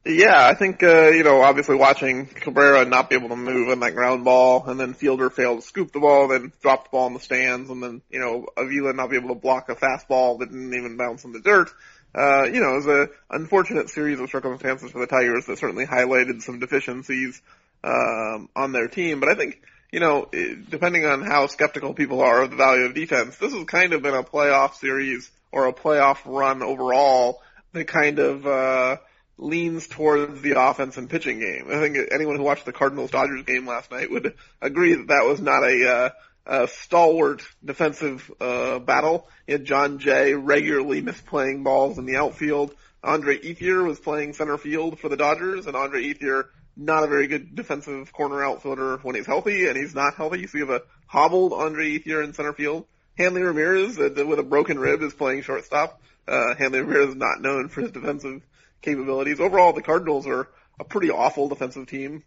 Yeah, 0.08 0.46
I 0.46 0.54
think 0.54 0.84
uh, 0.84 1.08
you 1.08 1.24
know, 1.24 1.42
obviously 1.42 1.76
watching 1.76 2.28
Cabrera 2.28 2.86
not 2.86 3.10
be 3.10 3.16
able 3.16 3.30
to 3.30 3.36
move 3.36 3.70
in 3.70 3.80
that 3.80 3.96
ground 3.96 4.24
ball, 4.24 4.64
and 4.68 4.80
then 4.80 4.94
Fielder 4.94 5.32
fail 5.32 5.56
to 5.56 5.64
scoop 5.64 5.92
the 5.92 6.00
ball, 6.00 6.28
then 6.28 6.52
drop 6.62 6.84
the 6.84 6.90
ball 6.92 7.08
in 7.08 7.16
the 7.16 7.20
stands, 7.20 7.72
and 7.72 7.82
then 7.82 8.02
you 8.12 8.20
know 8.20 8.46
Avila 8.56 8.94
not 8.94 9.10
be 9.10 9.16
able 9.16 9.30
to 9.30 9.36
block 9.36 9.68
a 9.70 9.76
fastball 9.76 10.40
that 10.40 10.52
didn't 10.52 10.76
even 10.76 10.96
bounce 10.96 11.24
in 11.24 11.32
the 11.32 11.40
dirt. 11.40 11.72
Uh, 12.16 12.46
you 12.46 12.62
know, 12.62 12.74
it 12.74 12.86
was 12.86 12.88
a 12.88 13.10
unfortunate 13.30 13.90
series 13.90 14.20
of 14.20 14.30
circumstances 14.30 14.92
for 14.92 15.00
the 15.00 15.08
Tigers 15.08 15.46
that 15.48 15.58
certainly 15.58 15.86
highlighted 15.86 16.42
some 16.42 16.60
deficiencies 16.60 17.42
um, 17.84 18.50
on 18.56 18.72
their 18.72 18.88
team. 18.88 19.20
But 19.20 19.30
I 19.30 19.36
think 19.36 19.62
you 19.92 20.00
know, 20.00 20.30
depending 20.70 21.06
on 21.06 21.22
how 21.22 21.48
skeptical 21.48 21.94
people 21.94 22.22
are 22.22 22.44
of 22.44 22.52
the 22.52 22.58
value 22.58 22.86
of 22.86 22.96
defense, 22.96 23.38
this 23.38 23.54
has 23.54 23.66
kind 23.66 23.94
of 23.94 24.02
been 24.02 24.14
a 24.14 24.24
playoff 24.24 24.76
series 24.76 25.30
or 25.52 25.68
a 25.68 25.74
playoff 25.74 26.18
run 26.26 26.64
overall 26.64 27.42
that 27.74 27.88
kind 27.88 28.20
of. 28.20 28.46
uh 28.48 28.98
leans 29.38 29.88
towards 29.88 30.42
the 30.42 30.60
offense 30.60 30.98
and 30.98 31.10
pitching 31.10 31.40
game. 31.40 31.68
I 31.70 31.80
think 31.80 31.98
anyone 32.12 32.38
who 32.38 32.44
watched 32.44 32.66
the 32.66 32.72
Cardinals 32.72 33.12
Dodgers 33.12 33.44
game 33.44 33.68
last 33.68 33.92
night 33.92 34.10
would 34.10 34.34
agree 34.62 34.96
that 34.96 35.08
that 35.08 35.26
was 35.26 35.42
not 35.42 35.64
a, 35.64 35.90
uh, 35.90 36.10
a 36.46 36.68
stalwart 36.68 37.42
defensive 37.64 38.32
uh, 38.40 38.80
battle. 38.80 39.28
You 39.48 39.54
had 39.54 39.66
Jon 39.66 40.00
Jay 40.00 40.34
regularly 40.34 41.02
misplaying 41.02 41.64
balls 41.64 41.98
in 41.98 42.06
the 42.06 42.18
outfield. 42.18 42.74
Andre 43.04 43.38
Ethier 43.38 43.86
was 43.86 44.00
playing 44.00 44.34
center 44.34 44.58
field 44.58 45.00
for 45.00 45.10
the 45.10 45.18
Dodgers, 45.18 45.68
and 45.68 45.76
Andre 45.76 46.04
Ethier 46.04 46.46
not 46.78 47.04
a 47.04 47.08
very 47.08 47.28
good 47.28 47.56
defensive 47.56 48.12
corner 48.12 48.44
outfielder 48.44 48.98
when 48.98 49.16
he's 49.16 49.26
healthy, 49.26 49.68
and 49.68 49.78
he's 49.78 49.96
not 49.96 50.16
healthy. 50.16 50.46
So 50.48 50.58
you 50.58 50.66
have 50.66 50.82
a 50.82 50.84
hobbled 51.08 51.54
Andre 51.54 51.98
Ethier 51.98 52.24
in 52.24 52.34
center 52.34 52.54
field. 52.54 52.86
Hanley 53.18 53.44
Ramirez 53.44 53.98
uh, 53.98 54.26
with 54.26 54.40
a 54.40 54.44
broken 54.44 54.78
rib 54.78 55.02
is 55.02 55.14
playing 55.14 55.44
shortstop. 55.44 56.02
Uh, 56.28 56.56
Hanley 56.56 56.80
Ramirez 56.80 57.10
is 57.10 57.16
not 57.16 57.42
known 57.42 57.70
for 57.70 57.82
his 57.82 57.92
defensive 57.92 58.42
capabilities. 58.82 59.40
Overall, 59.40 59.74
the 59.74 59.82
Cardinals 59.82 60.28
are 60.28 60.50
a 60.80 60.84
pretty 60.84 61.12
awful 61.12 61.48
defensive 61.48 61.88
team. 61.88 62.24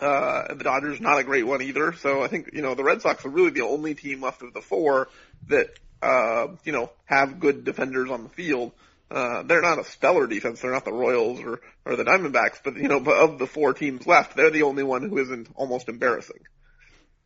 Uh, 0.00 0.54
the 0.54 0.64
Dodgers 0.64 1.00
not 1.00 1.18
a 1.18 1.24
great 1.24 1.46
one 1.46 1.60
either. 1.60 1.92
So 1.92 2.22
I 2.22 2.28
think, 2.28 2.50
you 2.54 2.62
know, 2.62 2.74
the 2.74 2.84
Red 2.84 3.02
Sox 3.02 3.24
are 3.26 3.28
really 3.28 3.50
the 3.50 3.62
only 3.62 3.94
team 3.94 4.22
left 4.22 4.42
of 4.42 4.54
the 4.54 4.62
four 4.62 5.08
that, 5.48 5.68
uh, 6.02 6.48
you 6.64 6.72
know, 6.72 6.90
have 7.04 7.38
good 7.38 7.64
defenders 7.64 8.10
on 8.10 8.22
the 8.22 8.30
field. 8.30 8.72
Uh, 9.10 9.42
they're 9.42 9.60
not 9.60 9.78
a 9.78 9.84
stellar 9.84 10.26
defense. 10.26 10.60
They're 10.60 10.70
not 10.70 10.84
the 10.84 10.92
Royals 10.92 11.40
or, 11.40 11.60
or 11.84 11.96
the 11.96 12.04
Diamondbacks, 12.04 12.60
but, 12.64 12.76
you 12.76 12.88
know, 12.88 13.00
but 13.00 13.16
of 13.16 13.38
the 13.38 13.46
four 13.46 13.74
teams 13.74 14.06
left, 14.06 14.36
they're 14.36 14.50
the 14.50 14.62
only 14.62 14.84
one 14.84 15.08
who 15.08 15.18
isn't 15.18 15.48
almost 15.54 15.88
embarrassing. 15.88 16.40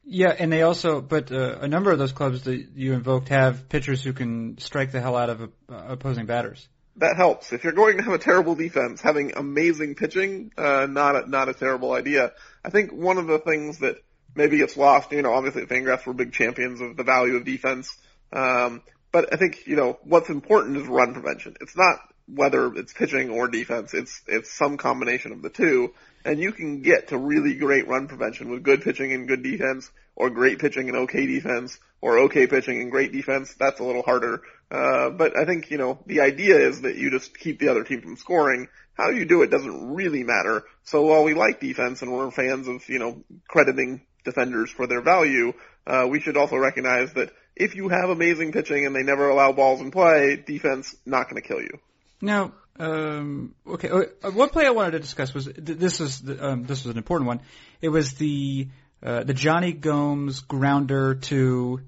Yeah, 0.07 0.35
and 0.37 0.53
they 0.53 0.63
also, 0.63 1.01
but 1.01 1.31
uh, 1.31 1.59
a 1.61 1.69
number 1.69 1.93
of 1.93 1.99
those 1.99 2.13
clubs 2.13 2.43
that 2.43 2.69
you 2.75 2.93
invoked 2.93 3.29
have 3.29 3.69
pitchers 3.69 4.03
who 4.03 4.13
can 4.13 4.59
strike 4.59 4.91
the 4.91 5.01
hell 5.01 5.17
out 5.17 5.31
of 5.31 5.41
uh, 5.43 5.47
opposing 5.69 6.27
batters 6.27 6.69
that 6.97 7.17
helps. 7.17 7.53
If 7.53 7.65
you're 7.65 7.73
going 7.73 7.97
to 7.99 8.05
have 8.05 8.13
a 8.13 8.19
terrible 8.19 8.55
defense, 8.55 9.01
having 9.01 9.33
amazing 9.37 9.95
pitching, 9.95 10.53
uh, 10.57 10.87
not 10.89 11.17
a, 11.17 11.29
not 11.29 11.49
a 11.49 11.55
terrible 11.55 11.93
idea. 11.93 12.33
I 12.65 12.71
think 12.71 12.93
one 12.93 13.19
of 13.19 13.27
the 13.27 13.39
things 13.39 13.79
that 13.79 13.97
maybe 14.35 14.59
gets 14.59 14.77
lost, 14.77 15.13
you 15.13 15.23
know, 15.23 15.33
obviously 15.33 15.63
Fangraphs 15.67 16.07
were 16.07 16.13
big 16.13 16.33
champions 16.33 16.81
of 16.81 16.97
the 16.97 17.05
value 17.05 17.37
of 17.37 17.45
defense. 17.45 17.97
Um, 18.33 18.83
but 19.13 19.33
I 19.33 19.37
think, 19.37 19.67
you 19.67 19.77
know, 19.77 19.99
what's 20.03 20.29
important 20.29 20.77
is 20.77 20.87
run 20.87 21.15
prevention. 21.15 21.55
It's 21.61 21.77
not 21.77 21.99
whether 22.27 22.73
it's 22.75 22.93
pitching 22.93 23.31
or 23.31 23.49
defense. 23.49 23.95
It's, 23.95 24.23
it's 24.27 24.53
some 24.53 24.77
combination 24.77 25.33
of 25.33 25.43
the 25.43 25.51
two. 25.51 25.93
And 26.25 26.41
you 26.41 26.53
can 26.53 26.83
get 26.83 27.09
to 27.09 27.19
really 27.19 27.55
great 27.55 27.87
run 27.87 28.09
prevention 28.09 28.51
with 28.51 28.63
good 28.63 28.83
pitching 28.83 29.13
and 29.13 29.29
good 29.29 29.43
defense, 29.43 29.91
or 30.17 30.31
great 30.31 30.59
pitching 30.59 30.89
and 30.89 30.99
okay 30.99 31.27
defense, 31.27 31.79
or 32.01 32.21
okay 32.21 32.47
pitching 32.47 32.81
and 32.81 32.91
great 32.91 33.13
defense. 33.13 33.55
That's 33.59 33.81
a 33.81 33.85
little 33.85 34.03
harder. 34.03 34.43
Uh, 34.71 35.11
but 35.11 35.37
I 35.37 35.45
think, 35.45 35.71
you 35.71 35.79
know, 35.79 35.99
the 36.07 36.21
idea 36.21 36.57
is 36.69 36.83
that 36.83 36.97
you 36.97 37.11
just 37.11 37.37
keep 37.37 37.59
the 37.59 37.69
other 37.69 37.85
team 37.85 38.01
from 38.01 38.17
scoring. 38.17 38.69
How 38.95 39.11
you 39.11 39.25
do 39.25 39.43
it 39.43 39.51
doesn't 39.51 39.95
really 39.95 40.23
matter. 40.23 40.65
So 40.85 41.03
while 41.03 41.25
we 41.25 41.35
like 41.35 41.61
defense 41.61 42.03
and 42.03 42.13
we're 42.13 42.31
fans 42.31 42.69
of, 42.69 42.89
you 42.89 42.99
know, 42.99 43.25
crediting 43.49 44.03
defenders 44.25 44.71
for 44.71 44.87
their 44.87 45.03
value, 45.03 45.53
uh, 45.87 46.07
we 46.09 46.21
should 46.21 46.37
also 46.37 46.57
recognize 46.57 47.13
that 47.15 47.33
if 47.57 47.75
you 47.75 47.89
have 47.89 48.09
amazing 48.11 48.53
pitching 48.53 48.87
and 48.87 48.95
they 48.95 49.03
never 49.03 49.29
allow 49.29 49.53
balls 49.53 49.81
in 49.81 49.91
play, 49.91 50.37
defense 50.37 50.95
not 51.05 51.29
going 51.29 51.41
to 51.41 51.47
kill 51.47 51.61
you. 51.61 51.79
Now, 52.21 52.53
um, 52.79 53.55
okay, 53.67 53.89
uh, 53.89 54.31
one 54.31 54.49
play 54.49 54.67
I 54.67 54.71
wanted 54.71 54.93
to 54.93 55.01
discuss 55.01 55.35
was 55.35 55.45
this 55.45 56.01
was 56.01 56.23
um, 56.41 56.65
this 56.65 56.85
was 56.85 56.93
an 56.93 56.99
important 56.99 57.29
one. 57.29 57.41
It 57.81 57.91
was 57.91 58.15
the 58.15 58.69
uh, 59.05 59.23
the 59.23 59.35
Jonny 59.35 59.73
Gomes 59.73 60.41
grounder 60.41 61.15
to 61.15 61.81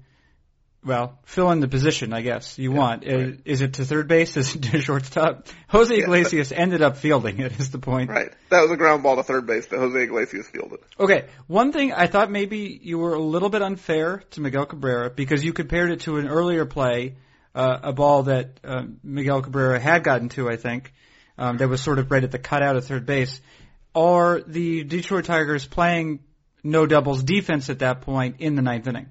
well, 0.87 1.19
fill 1.25 1.51
in 1.51 1.59
the 1.59 1.67
position, 1.67 2.13
I 2.13 2.21
guess 2.21 2.57
you 2.57 2.71
yeah, 2.71 2.77
want. 2.77 3.05
Right. 3.05 3.15
Is, 3.15 3.37
is, 3.43 3.61
it 3.61 3.73
to 3.73 3.85
third 3.85 4.07
base? 4.07 4.37
Is 4.37 4.55
it 4.55 4.63
to 4.63 4.81
shortstop? 4.81 5.47
Jose 5.67 5.93
Iglesias 5.93 6.51
yeah. 6.51 6.57
ended 6.57 6.81
up 6.81 6.97
fielding 6.97 7.39
it. 7.39 7.59
Is 7.59 7.71
the 7.71 7.79
point? 7.79 8.09
Right. 8.09 8.31
That 8.49 8.61
was 8.61 8.71
a 8.71 8.77
ground 8.77 9.03
ball 9.03 9.17
to 9.17 9.23
third 9.23 9.45
base 9.45 9.65
that 9.67 9.79
Jose 9.79 10.01
Iglesias 10.01 10.47
fielded. 10.49 10.79
Okay. 10.97 11.25
One 11.47 11.73
thing 11.73 11.91
I 11.91 12.07
thought 12.07 12.31
maybe 12.31 12.79
you 12.81 12.99
were 12.99 13.13
a 13.13 13.19
little 13.19 13.49
bit 13.49 13.61
unfair 13.61 14.23
to 14.31 14.41
Miguel 14.41 14.65
Cabrera 14.65 15.09
because 15.09 15.43
you 15.43 15.51
compared 15.51 15.91
it 15.91 16.01
to 16.01 16.17
an 16.17 16.27
earlier 16.27 16.65
play, 16.65 17.15
uh, 17.53 17.79
a 17.83 17.93
ball 17.93 18.23
that 18.23 18.59
uh, 18.63 18.83
Miguel 19.03 19.41
Cabrera 19.41 19.79
had 19.79 20.03
gotten 20.03 20.29
to, 20.29 20.49
I 20.49 20.55
think, 20.55 20.93
um, 21.37 21.57
that 21.57 21.67
was 21.67 21.81
sort 21.81 21.99
of 21.99 22.09
right 22.09 22.23
at 22.23 22.31
the 22.31 22.39
cutout 22.39 22.77
of 22.77 22.85
third 22.85 23.05
base. 23.05 23.41
Are 23.93 24.41
the 24.41 24.83
Detroit 24.83 25.25
Tigers 25.25 25.65
playing 25.65 26.19
no 26.67 26.85
doubles 26.85 27.23
defense 27.23 27.69
at 27.69 27.79
that 27.79 28.01
point 28.01 28.37
in 28.39 28.55
the 28.55 28.61
ninth 28.61 28.87
inning? 28.87 29.07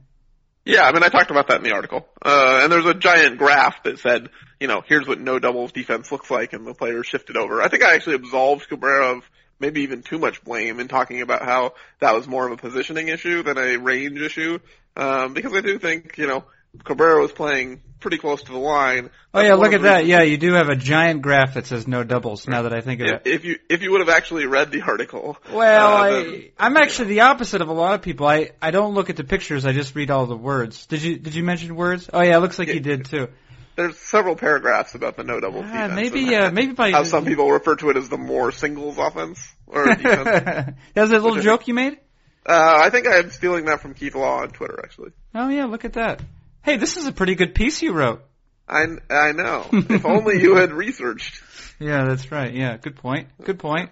Yeah, 0.64 0.82
I 0.82 0.92
mean, 0.92 1.04
I 1.04 1.08
talked 1.08 1.30
about 1.30 1.48
that 1.48 1.58
in 1.58 1.62
the 1.62 1.74
article. 1.74 2.06
Uh, 2.20 2.60
and 2.62 2.72
there's 2.72 2.86
a 2.86 2.94
giant 2.94 3.38
graph 3.38 3.84
that 3.84 4.00
said, 4.00 4.30
you 4.58 4.66
know, 4.66 4.82
here's 4.84 5.06
what 5.06 5.20
no 5.20 5.38
doubles 5.38 5.70
defense 5.70 6.10
looks 6.10 6.30
like, 6.30 6.52
and 6.52 6.66
the 6.66 6.74
players 6.74 7.06
shifted 7.06 7.36
over. 7.36 7.62
I 7.62 7.68
think 7.68 7.84
I 7.84 7.94
actually 7.94 8.16
absolved 8.16 8.68
Cabrera 8.68 9.16
of 9.16 9.30
maybe 9.60 9.82
even 9.82 10.02
too 10.02 10.18
much 10.18 10.42
blame 10.42 10.80
in 10.80 10.88
talking 10.88 11.22
about 11.22 11.42
how 11.42 11.74
that 12.00 12.14
was 12.14 12.26
more 12.26 12.46
of 12.46 12.52
a 12.52 12.56
positioning 12.56 13.08
issue 13.08 13.42
than 13.42 13.58
a 13.58 13.76
range 13.76 14.20
issue. 14.20 14.58
Um, 14.96 15.34
because 15.34 15.52
I 15.52 15.60
do 15.60 15.78
think, 15.78 16.18
you 16.18 16.26
know, 16.26 16.44
Cabrera 16.84 17.20
was 17.20 17.32
playing 17.32 17.82
pretty 18.00 18.18
close 18.18 18.42
to 18.42 18.52
the 18.52 18.58
line. 18.58 19.10
Oh 19.34 19.40
yeah, 19.40 19.54
look 19.54 19.72
at 19.72 19.82
that. 19.82 20.06
Yeah, 20.06 20.22
you 20.22 20.38
do 20.38 20.52
have 20.52 20.68
a 20.68 20.76
giant 20.76 21.22
graph 21.22 21.54
that 21.54 21.66
says 21.66 21.88
no 21.88 22.04
doubles. 22.04 22.46
Now 22.46 22.62
that 22.62 22.72
I 22.72 22.80
think 22.80 23.00
of 23.00 23.08
it, 23.08 23.22
if 23.24 23.44
you 23.44 23.58
if 23.68 23.82
you 23.82 23.90
would 23.92 24.00
have 24.00 24.08
actually 24.08 24.46
read 24.46 24.70
the 24.70 24.82
article. 24.82 25.36
Well, 25.52 25.96
uh, 25.96 26.02
I 26.02 26.50
I'm 26.58 26.76
actually 26.76 27.08
the 27.08 27.20
opposite 27.22 27.62
of 27.62 27.68
a 27.68 27.72
lot 27.72 27.94
of 27.94 28.02
people. 28.02 28.26
I 28.26 28.50
I 28.62 28.70
don't 28.70 28.94
look 28.94 29.10
at 29.10 29.16
the 29.16 29.24
pictures. 29.24 29.66
I 29.66 29.72
just 29.72 29.94
read 29.94 30.10
all 30.10 30.26
the 30.26 30.36
words. 30.36 30.86
Did 30.86 31.02
you 31.02 31.18
did 31.18 31.34
you 31.34 31.42
mention 31.42 31.74
words? 31.74 32.08
Oh 32.12 32.22
yeah, 32.22 32.36
it 32.36 32.40
looks 32.40 32.58
like 32.58 32.68
yeah, 32.68 32.74
you 32.74 32.80
did 32.80 33.06
too. 33.06 33.28
There's 33.76 33.98
several 33.98 34.36
paragraphs 34.36 34.94
about 34.94 35.18
the 35.18 35.24
no 35.24 35.38
doubles 35.38 35.66
ah, 35.68 35.88
Maybe 35.88 36.34
uh, 36.34 36.50
maybe 36.50 36.72
by 36.72 36.90
how 36.92 37.02
some 37.02 37.24
people 37.24 37.50
refer 37.50 37.76
to 37.76 37.90
it 37.90 37.96
as 37.96 38.08
the 38.08 38.16
more 38.16 38.52
singles 38.52 38.96
offense 38.98 39.54
or 39.66 39.86
defense. 39.94 40.76
That's 40.94 41.10
a 41.10 41.18
little 41.18 41.42
joke 41.42 41.68
you 41.68 41.74
made. 41.74 41.98
Uh, 42.46 42.78
I 42.80 42.90
think 42.90 43.08
I'm 43.08 43.30
stealing 43.30 43.64
that 43.64 43.80
from 43.80 43.94
Keith 43.94 44.14
Law 44.14 44.38
on 44.42 44.50
Twitter, 44.50 44.80
actually. 44.82 45.10
Oh 45.34 45.48
yeah, 45.48 45.64
look 45.64 45.84
at 45.84 45.94
that. 45.94 46.22
Hey, 46.66 46.78
this 46.78 46.96
is 46.96 47.06
a 47.06 47.12
pretty 47.12 47.36
good 47.36 47.54
piece 47.54 47.80
you 47.80 47.92
wrote. 47.92 48.24
I, 48.68 48.86
I 49.08 49.30
know. 49.30 49.68
if 49.70 50.04
only 50.04 50.42
you 50.42 50.56
had 50.56 50.72
researched. 50.72 51.42
Yeah, 51.78 52.06
that's 52.06 52.32
right. 52.32 52.54
Yeah, 52.54 52.78
good 52.78 52.96
point. 52.96 53.28
Good 53.44 53.58
point. 53.58 53.90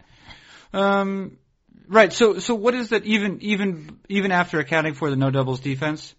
Um, 0.72 1.36
right. 1.86 2.10
So, 2.10 2.38
so 2.38 2.54
what 2.54 2.72
is 2.72 2.88
that? 2.88 3.04
Even, 3.04 3.42
even, 3.42 3.98
even 4.08 4.32
after 4.32 4.58
accounting 4.58 4.94
for 4.94 5.10
the 5.10 5.16
no 5.16 5.30
doubles 5.30 5.60
defense, 5.60 6.14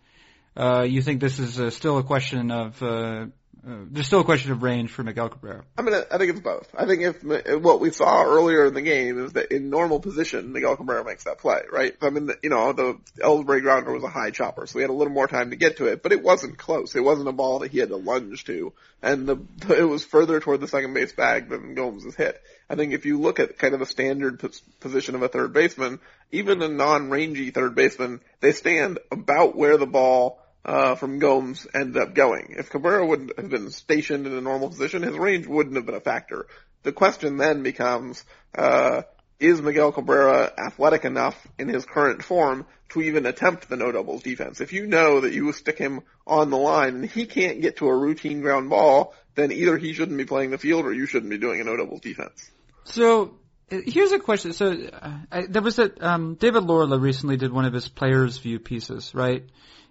uh, 0.55 0.83
you 0.83 1.01
think 1.01 1.21
this 1.21 1.39
is 1.39 1.59
uh, 1.59 1.71
still 1.71 1.97
a 1.97 2.03
question 2.03 2.51
of 2.51 2.83
uh, 2.83 3.25
uh, 3.67 3.77
there's 3.89 4.05
still 4.05 4.19
a 4.19 4.23
question 4.23 4.51
of 4.51 4.61
range 4.61 4.91
for 4.91 5.03
Miguel 5.03 5.29
Cabrera. 5.29 5.63
I 5.75 5.81
mean, 5.81 5.95
I 5.95 6.17
think 6.19 6.29
it's 6.29 6.39
both. 6.39 6.69
I 6.77 6.85
think 6.85 7.01
if 7.01 7.23
what 7.61 7.79
we 7.79 7.89
saw 7.89 8.23
earlier 8.23 8.67
in 8.67 8.75
the 8.75 8.81
game 8.81 9.25
is 9.25 9.33
that 9.33 9.51
in 9.51 9.71
normal 9.71 9.99
position, 9.99 10.53
Miguel 10.53 10.77
Cabrera 10.77 11.03
makes 11.03 11.23
that 11.23 11.39
play, 11.39 11.61
right? 11.71 11.95
I 11.99 12.11
mean, 12.11 12.29
you 12.43 12.51
know, 12.51 12.73
the 12.73 12.99
Ellsbury 13.17 13.61
grounder 13.61 13.91
was 13.91 14.03
a 14.03 14.09
high 14.09 14.29
chopper, 14.29 14.67
so 14.67 14.77
he 14.77 14.83
had 14.83 14.91
a 14.91 14.93
little 14.93 15.13
more 15.13 15.27
time 15.27 15.49
to 15.49 15.55
get 15.55 15.77
to 15.77 15.87
it, 15.87 16.03
but 16.03 16.11
it 16.11 16.21
wasn't 16.21 16.59
close. 16.59 16.95
It 16.95 17.03
wasn't 17.03 17.27
a 17.27 17.31
ball 17.31 17.59
that 17.59 17.71
he 17.71 17.79
had 17.79 17.89
to 17.89 17.95
lunge 17.95 18.43
to, 18.45 18.73
and 19.01 19.27
the 19.27 19.37
it 19.75 19.83
was 19.83 20.05
further 20.05 20.39
toward 20.39 20.61
the 20.61 20.67
second 20.67 20.93
base 20.93 21.13
bag 21.13 21.49
than 21.49 21.73
Gomes' 21.73 22.15
hit. 22.15 22.39
I 22.69 22.75
think 22.75 22.93
if 22.93 23.05
you 23.05 23.19
look 23.19 23.39
at 23.39 23.57
kind 23.57 23.73
of 23.73 23.79
the 23.79 23.85
standard 23.87 24.43
position 24.79 25.15
of 25.15 25.23
a 25.23 25.27
third 25.27 25.53
baseman, 25.53 25.99
even 26.31 26.61
a 26.61 26.67
non-rangy 26.67 27.49
third 27.49 27.73
baseman, 27.73 28.21
they 28.41 28.51
stand 28.51 28.99
about 29.11 29.55
where 29.55 29.77
the 29.77 29.87
ball 29.87 30.39
uh, 30.65 30.95
from 30.95 31.19
Gomes 31.19 31.67
ended 31.73 32.01
up 32.01 32.15
going. 32.15 32.55
If 32.57 32.71
Cabrera 32.71 33.05
wouldn't 33.05 33.37
have 33.37 33.49
been 33.49 33.69
stationed 33.69 34.25
in 34.25 34.33
a 34.33 34.41
normal 34.41 34.69
position, 34.69 35.03
his 35.03 35.15
range 35.15 35.45
wouldn't 35.45 35.75
have 35.75 35.85
been 35.85 35.95
a 35.95 36.01
factor. 36.01 36.47
The 36.83 36.91
question 36.91 37.37
then 37.37 37.61
becomes, 37.61 38.23
uh, 38.57 39.03
is 39.39 39.61
Miguel 39.61 39.91
Cabrera 39.91 40.51
athletic 40.57 41.05
enough 41.05 41.35
in 41.59 41.67
his 41.67 41.85
current 41.85 42.23
form 42.23 42.65
to 42.89 43.01
even 43.01 43.25
attempt 43.25 43.69
the 43.69 43.75
no 43.75 43.91
doubles 43.91 44.23
defense? 44.23 44.59
If 44.59 44.73
you 44.73 44.87
know 44.87 45.21
that 45.21 45.33
you 45.33 45.51
stick 45.53 45.77
him 45.77 46.01
on 46.25 46.49
the 46.49 46.57
line 46.57 46.95
and 46.95 47.05
he 47.05 47.27
can't 47.27 47.61
get 47.61 47.77
to 47.77 47.87
a 47.87 47.95
routine 47.95 48.41
ground 48.41 48.69
ball, 48.69 49.13
then 49.35 49.51
either 49.51 49.77
he 49.77 49.93
shouldn't 49.93 50.17
be 50.17 50.25
playing 50.25 50.49
the 50.49 50.57
field 50.57 50.85
or 50.85 50.93
you 50.93 51.05
shouldn't 51.05 51.29
be 51.29 51.37
doing 51.37 51.61
a 51.61 51.63
no 51.63 51.77
doubles 51.77 52.01
defense. 52.01 52.49
So 52.85 53.35
here's 53.69 54.11
a 54.11 54.19
question. 54.19 54.53
So 54.53 54.71
uh, 54.71 55.17
I, 55.31 55.45
there 55.47 55.61
was 55.61 55.75
that 55.75 56.01
um, 56.01 56.35
David 56.35 56.63
Laurila 56.63 56.99
recently 56.99 57.37
did 57.37 57.51
one 57.51 57.65
of 57.65 57.73
his 57.73 57.87
players' 57.87 58.37
view 58.37 58.59
pieces, 58.59 59.13
right? 59.13 59.43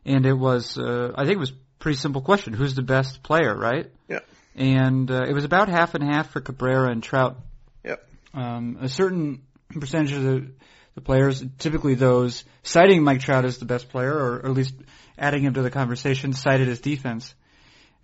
And 0.05 0.27
it 0.27 0.35
was, 0.35 0.79
uh, 0.79 1.13
I 1.15 1.25
think 1.25 1.37
it 1.37 1.41
was 1.41 1.51
a 1.51 1.79
pretty 1.79 1.99
simple 1.99 2.23
question: 2.23 2.53
Who's 2.53 2.75
the 2.75 2.83
best 2.83 3.23
player, 3.23 3.55
right? 3.57 3.91
Yeah. 4.09 4.21
And 4.55 5.11
uh, 5.11 5.25
it 5.29 5.33
was 5.33 5.45
about 5.45 5.69
half 5.69 5.95
and 5.95 6.05
half 6.05 6.31
for 6.31 6.41
Cabrera 6.41 6.91
and 6.91 7.03
Trout. 7.03 7.39
Yep. 7.85 8.09
Um, 8.35 8.79
a 8.81 8.89
certain 8.89 9.43
percentage 9.81 10.13
of 10.13 10.23
the, 10.23 10.51
the 10.95 11.01
players, 11.01 11.43
typically 11.59 11.95
those 11.95 12.45
citing 12.63 13.03
Mike 13.03 13.21
Trout 13.21 13.45
as 13.45 13.59
the 13.59 13.65
best 13.65 13.89
player, 13.89 14.13
or, 14.13 14.37
or 14.37 14.47
at 14.47 14.53
least 14.53 14.75
adding 15.19 15.43
him 15.43 15.55
to 15.55 15.63
the 15.63 15.71
conversation, 15.71 16.33
cited 16.33 16.69
his 16.69 16.81
defense. 16.81 17.35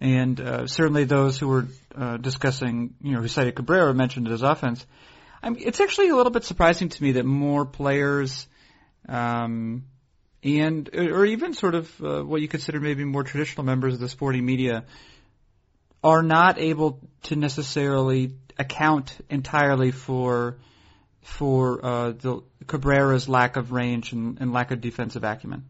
And 0.01 0.41
uh, 0.41 0.67
certainly 0.67 1.05
those 1.05 1.39
who 1.39 1.49
were 1.49 1.67
uh, 1.95 2.17
discussing, 2.17 2.95
you 3.03 3.13
know, 3.13 3.21
who 3.21 3.29
cited 3.29 3.55
Cabrera 3.55 3.93
mentioned 3.95 4.29
his 4.29 4.43
offense. 4.43 4.85
I 5.43 5.51
mean, 5.51 5.63
it's 5.65 5.81
actually 5.81 6.09
a 6.09 6.17
little 6.17 6.33
bit 6.33 6.45
surprising 6.45 6.89
to 6.89 7.03
me 7.03 7.13
that 7.13 7.27
more 7.27 7.67
players, 7.67 8.47
um, 9.09 9.85
and 10.43 10.89
or 10.95 11.25
even 11.25 11.55
sort 11.55 11.75
of 11.75 12.03
uh, 12.03 12.23
what 12.23 12.41
you 12.41 12.49
consider 12.49 12.81
maybe 12.81 13.05
more 13.05 13.25
traditional 13.25 13.65
members 13.65 13.95
of 13.95 14.01
the 14.01 14.09
sporting 14.09 14.45
media, 14.45 14.85
are 16.03 16.23
not 16.23 16.59
able 16.59 17.01
to 17.25 17.37
necessarily 17.37 18.33
account 18.59 19.17
entirely 19.29 19.91
for 19.91 20.57
for 21.23 21.85
uh, 21.85 22.13
the 22.13 22.43
Cabrera's 22.67 23.29
lack 23.29 23.57
of 23.57 23.73
range 23.73 24.13
and, 24.13 24.41
and 24.41 24.53
lack 24.53 24.71
of 24.71 24.81
defensive 24.81 25.25
acumen. 25.25 25.65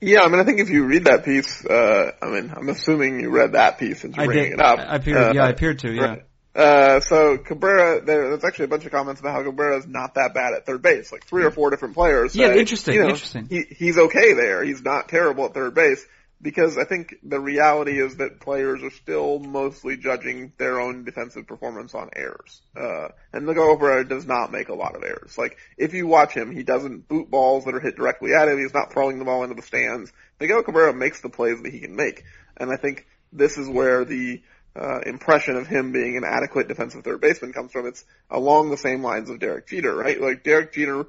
Yeah, 0.00 0.22
I 0.22 0.28
mean, 0.28 0.40
I 0.40 0.44
think 0.44 0.60
if 0.60 0.68
you 0.68 0.84
read 0.84 1.04
that 1.04 1.24
piece, 1.24 1.64
uh, 1.64 2.12
I 2.20 2.26
mean, 2.26 2.52
I'm 2.54 2.68
assuming 2.68 3.20
you 3.20 3.30
read 3.30 3.52
that 3.52 3.78
piece 3.78 4.04
you're 4.04 4.12
I 4.16 4.26
bringing 4.26 4.50
did. 4.50 4.52
it 4.54 4.60
up. 4.60 4.78
I 4.78 4.96
appeared, 4.96 5.16
Uh, 5.16 5.32
yeah, 5.34 5.44
I 5.44 5.48
appeared 5.48 5.78
to, 5.80 5.92
yeah. 5.92 6.02
Right. 6.02 6.24
Uh, 6.54 7.00
so 7.00 7.36
Cabrera, 7.38 8.04
there, 8.04 8.30
there's 8.30 8.44
actually 8.44 8.66
a 8.66 8.68
bunch 8.68 8.84
of 8.84 8.92
comments 8.92 9.20
about 9.20 9.34
how 9.34 9.42
Cabrera 9.42 9.78
is 9.78 9.86
not 9.86 10.14
that 10.14 10.34
bad 10.34 10.54
at 10.54 10.66
third 10.66 10.82
base. 10.82 11.10
Like 11.10 11.26
three 11.26 11.44
or 11.44 11.50
four 11.50 11.70
different 11.70 11.94
players. 11.94 12.36
Yeah, 12.36 12.54
interesting, 12.54 12.94
you 12.94 13.02
know, 13.02 13.08
interesting. 13.08 13.48
He, 13.48 13.64
he's 13.74 13.98
okay 13.98 14.34
there. 14.34 14.62
He's 14.62 14.82
not 14.82 15.08
terrible 15.08 15.46
at 15.46 15.54
third 15.54 15.74
base 15.74 16.04
because 16.40 16.76
I 16.76 16.84
think 16.84 17.16
the 17.22 17.40
reality 17.40 17.98
is 17.98 18.16
that 18.16 18.38
players 18.38 18.82
are 18.82 18.90
still 18.90 19.38
mostly 19.38 19.96
judging 19.96 20.52
their 20.58 20.78
own 20.78 21.04
defensive 21.04 21.46
performance 21.46 21.94
on 21.94 22.10
errors. 22.14 22.60
Uh, 22.76 23.08
and 23.32 23.48
Cabrera 23.48 24.06
does 24.06 24.26
not 24.26 24.52
make 24.52 24.68
a 24.68 24.74
lot 24.74 24.94
of 24.94 25.02
errors. 25.02 25.36
Like 25.38 25.56
if 25.78 25.94
you 25.94 26.06
watch 26.06 26.34
him, 26.34 26.54
he 26.54 26.62
doesn't 26.62 27.08
boot 27.08 27.30
balls 27.30 27.64
that 27.64 27.74
are 27.74 27.80
hit 27.80 27.96
directly 27.96 28.34
at 28.34 28.46
him. 28.46 28.58
He's 28.58 28.74
not 28.74 28.92
throwing 28.92 29.18
the 29.18 29.24
ball 29.24 29.42
into 29.42 29.54
the 29.54 29.62
stands. 29.62 30.12
Miguel 30.38 30.62
Cabrera 30.62 30.92
makes 30.92 31.20
the 31.20 31.30
plays 31.30 31.62
that 31.62 31.72
he 31.72 31.80
can 31.80 31.96
make. 31.96 32.22
And 32.56 32.70
I 32.70 32.76
think 32.76 33.06
this 33.32 33.56
is 33.56 33.68
where 33.68 34.04
the 34.04 34.42
uh, 34.76 35.00
impression 35.00 35.56
of 35.56 35.66
him 35.66 35.92
being 35.92 36.16
an 36.16 36.24
adequate 36.24 36.68
defensive 36.68 37.04
third 37.04 37.20
baseman 37.20 37.52
comes 37.52 37.72
from. 37.72 37.86
It's 37.86 38.04
along 38.30 38.70
the 38.70 38.76
same 38.76 39.02
lines 39.02 39.30
of 39.30 39.38
Derek 39.38 39.68
Jeter, 39.68 39.94
right? 39.94 40.20
Like 40.20 40.42
Derek 40.42 40.72
Jeter 40.72 41.06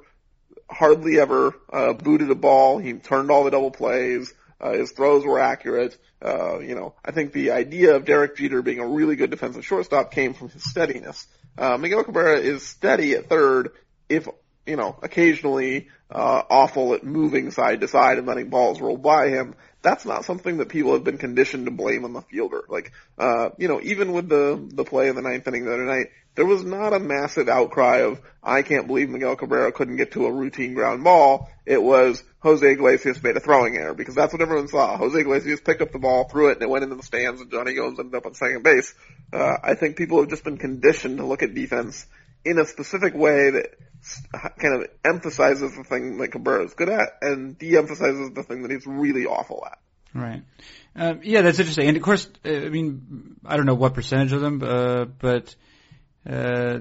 hardly 0.68 1.18
ever 1.18 1.54
uh, 1.72 1.92
booted 1.94 2.30
a 2.30 2.34
ball. 2.34 2.78
He 2.78 2.92
turned 2.94 3.30
all 3.30 3.44
the 3.44 3.50
double 3.50 3.70
plays. 3.70 4.32
Uh, 4.60 4.72
his 4.72 4.92
throws 4.92 5.24
were 5.24 5.38
accurate. 5.38 5.96
Uh, 6.24 6.60
you 6.60 6.74
know, 6.74 6.94
I 7.04 7.10
think 7.10 7.32
the 7.32 7.50
idea 7.50 7.94
of 7.94 8.04
Derek 8.04 8.36
Jeter 8.36 8.62
being 8.62 8.78
a 8.78 8.86
really 8.86 9.16
good 9.16 9.30
defensive 9.30 9.64
shortstop 9.64 10.12
came 10.12 10.32
from 10.34 10.48
his 10.48 10.68
steadiness. 10.68 11.26
Uh, 11.58 11.76
Miguel 11.76 12.04
Cabrera 12.04 12.38
is 12.38 12.66
steady 12.66 13.14
at 13.14 13.28
third, 13.28 13.72
if 14.08 14.28
you 14.66 14.76
know, 14.76 14.96
occasionally 15.02 15.88
uh, 16.10 16.42
awful 16.50 16.94
at 16.94 17.04
moving 17.04 17.50
side 17.50 17.80
to 17.80 17.88
side 17.88 18.18
and 18.18 18.26
letting 18.26 18.48
balls 18.48 18.80
roll 18.80 18.96
by 18.96 19.28
him. 19.28 19.54
That's 19.86 20.04
not 20.04 20.24
something 20.24 20.56
that 20.56 20.68
people 20.68 20.94
have 20.94 21.04
been 21.04 21.16
conditioned 21.16 21.66
to 21.66 21.70
blame 21.70 22.04
on 22.04 22.12
the 22.12 22.20
fielder. 22.22 22.64
Like, 22.68 22.90
uh, 23.16 23.50
you 23.56 23.68
know, 23.68 23.80
even 23.80 24.12
with 24.12 24.28
the 24.28 24.60
the 24.74 24.82
play 24.82 25.06
in 25.06 25.14
the 25.14 25.22
ninth 25.22 25.46
inning 25.46 25.64
the 25.64 25.72
other 25.72 25.84
night, 25.84 26.08
there 26.34 26.44
was 26.44 26.64
not 26.64 26.92
a 26.92 26.98
massive 26.98 27.48
outcry 27.48 27.98
of 27.98 28.20
I 28.42 28.62
can't 28.62 28.88
believe 28.88 29.08
Miguel 29.08 29.36
Cabrera 29.36 29.70
couldn't 29.70 29.96
get 29.96 30.10
to 30.12 30.26
a 30.26 30.32
routine 30.32 30.74
ground 30.74 31.04
ball. 31.04 31.48
It 31.64 31.80
was 31.80 32.20
Jose 32.40 32.68
Iglesias 32.68 33.22
made 33.22 33.36
a 33.36 33.40
throwing 33.40 33.76
error 33.76 33.94
because 33.94 34.16
that's 34.16 34.32
what 34.32 34.42
everyone 34.42 34.66
saw. 34.66 34.96
Jose 34.96 35.20
Iglesias 35.20 35.60
picked 35.60 35.82
up 35.82 35.92
the 35.92 36.00
ball, 36.00 36.28
threw 36.28 36.48
it, 36.48 36.54
and 36.54 36.62
it 36.62 36.68
went 36.68 36.82
into 36.82 36.96
the 36.96 37.04
stands, 37.04 37.40
and 37.40 37.52
Jonny 37.52 37.74
Gomes 37.74 38.00
ended 38.00 38.16
up 38.16 38.26
on 38.26 38.34
second 38.34 38.64
base. 38.64 38.92
Uh, 39.32 39.56
I 39.62 39.74
think 39.74 39.96
people 39.96 40.18
have 40.18 40.30
just 40.30 40.42
been 40.42 40.58
conditioned 40.58 41.18
to 41.18 41.24
look 41.24 41.44
at 41.44 41.54
defense 41.54 42.06
in 42.46 42.58
a 42.58 42.64
specific 42.64 43.14
way 43.14 43.50
that 43.50 43.74
kind 44.58 44.74
of 44.74 44.88
emphasizes 45.04 45.76
the 45.76 45.82
thing 45.82 46.18
that 46.18 46.28
Cabrera 46.28 46.64
is 46.64 46.74
good 46.74 46.88
at 46.88 47.18
and 47.20 47.58
de-emphasizes 47.58 48.30
the 48.34 48.44
thing 48.44 48.62
that 48.62 48.70
he's 48.70 48.86
really 48.86 49.26
awful 49.26 49.64
at. 49.66 49.78
Right. 50.14 50.42
Um, 50.94 51.20
yeah, 51.24 51.42
that's 51.42 51.58
interesting. 51.58 51.88
And 51.88 51.96
of 51.96 52.02
course, 52.02 52.28
uh, 52.44 52.48
I 52.48 52.68
mean, 52.68 53.36
I 53.44 53.56
don't 53.56 53.66
know 53.66 53.74
what 53.74 53.94
percentage 53.94 54.32
of 54.32 54.40
them, 54.40 54.62
uh, 54.62 55.04
but 55.04 55.54
uh, 56.28 56.78